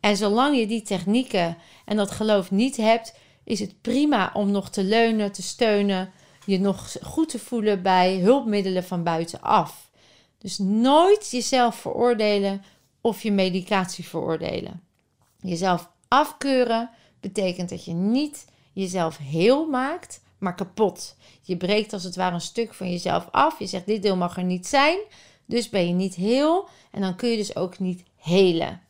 En 0.00 0.16
zolang 0.16 0.56
je 0.56 0.66
die 0.66 0.82
technieken 0.82 1.56
en 1.84 1.96
dat 1.96 2.10
geloof 2.10 2.50
niet 2.50 2.76
hebt, 2.76 3.14
is 3.44 3.60
het 3.60 3.80
prima 3.80 4.30
om 4.34 4.50
nog 4.50 4.70
te 4.70 4.84
leunen, 4.84 5.32
te 5.32 5.42
steunen, 5.42 6.12
je 6.46 6.60
nog 6.60 6.96
goed 7.02 7.28
te 7.28 7.38
voelen 7.38 7.82
bij 7.82 8.18
hulpmiddelen 8.18 8.84
van 8.84 9.02
buitenaf. 9.02 9.90
Dus 10.38 10.58
nooit 10.58 11.30
jezelf 11.30 11.74
veroordelen 11.74 12.62
of 13.00 13.22
je 13.22 13.32
medicatie 13.32 14.08
veroordelen. 14.08 14.82
Jezelf 15.40 15.90
afkeuren 16.08 16.90
betekent 17.20 17.68
dat 17.68 17.84
je 17.84 17.92
niet 17.92 18.44
jezelf 18.72 19.16
heel 19.16 19.66
maakt, 19.66 20.20
maar 20.38 20.54
kapot. 20.54 21.16
Je 21.42 21.56
breekt 21.56 21.92
als 21.92 22.04
het 22.04 22.16
ware 22.16 22.34
een 22.34 22.40
stuk 22.40 22.74
van 22.74 22.90
jezelf 22.90 23.28
af. 23.30 23.58
Je 23.58 23.66
zegt: 23.66 23.86
Dit 23.86 24.02
deel 24.02 24.16
mag 24.16 24.36
er 24.36 24.44
niet 24.44 24.66
zijn. 24.66 24.98
Dus 25.46 25.68
ben 25.68 25.86
je 25.86 25.92
niet 25.92 26.14
heel. 26.14 26.68
En 26.90 27.00
dan 27.00 27.16
kun 27.16 27.28
je 27.28 27.36
dus 27.36 27.56
ook 27.56 27.78
niet 27.78 28.02
helen. 28.16 28.80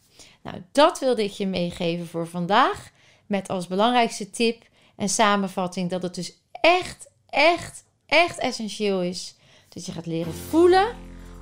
Nou, 0.43 0.63
dat 0.73 0.99
wilde 0.99 1.25
ik 1.25 1.31
je 1.31 1.47
meegeven 1.47 2.07
voor 2.07 2.27
vandaag. 2.27 2.93
Met 3.31 3.49
als 3.49 3.67
belangrijkste 3.67 4.31
tip 4.31 4.63
en 4.97 5.09
samenvatting 5.09 5.91
dat 5.91 6.03
het 6.03 6.15
dus 6.15 6.33
echt, 6.53 7.09
echt, 7.29 7.85
echt 8.07 8.39
essentieel 8.39 9.03
is 9.03 9.35
dat 9.69 9.87
je 9.87 9.93
gaat 9.93 10.07
leren 10.07 10.35
voelen. 10.35 10.87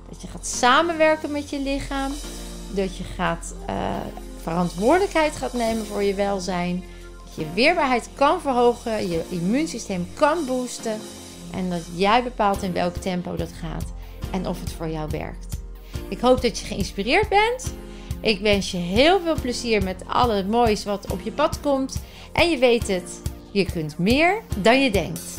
Dat 0.09 0.21
je 0.21 0.27
gaat 0.27 0.47
samenwerken 0.47 1.31
met 1.31 1.49
je 1.49 1.59
lichaam. 1.59 2.11
Dat 2.73 2.97
je 2.97 3.03
gaat 3.03 3.53
uh, 3.69 3.95
verantwoordelijkheid 4.41 5.35
gaat 5.35 5.53
nemen 5.53 5.85
voor 5.85 6.03
je 6.03 6.13
welzijn 6.13 6.83
je 7.35 7.53
weerbaarheid 7.53 8.09
kan 8.13 8.41
verhogen, 8.41 9.09
je 9.09 9.23
immuunsysteem 9.29 10.07
kan 10.13 10.45
boosten 10.45 10.99
en 11.53 11.69
dat 11.69 11.83
jij 11.95 12.23
bepaalt 12.23 12.61
in 12.61 12.73
welk 12.73 12.95
tempo 12.95 13.35
dat 13.35 13.51
gaat 13.51 13.93
en 14.31 14.47
of 14.47 14.59
het 14.59 14.71
voor 14.71 14.89
jou 14.89 15.09
werkt. 15.09 15.59
Ik 16.09 16.19
hoop 16.19 16.41
dat 16.41 16.59
je 16.59 16.65
geïnspireerd 16.65 17.29
bent. 17.29 17.73
Ik 18.21 18.39
wens 18.39 18.71
je 18.71 18.77
heel 18.77 19.19
veel 19.19 19.35
plezier 19.41 19.83
met 19.83 20.03
al 20.07 20.29
het 20.29 20.47
moois 20.47 20.83
wat 20.83 21.11
op 21.11 21.21
je 21.21 21.31
pad 21.31 21.59
komt. 21.59 22.01
En 22.33 22.49
je 22.49 22.57
weet 22.57 22.87
het, 22.87 23.21
je 23.51 23.65
kunt 23.65 23.97
meer 23.97 24.41
dan 24.61 24.83
je 24.83 24.91
denkt. 24.91 25.35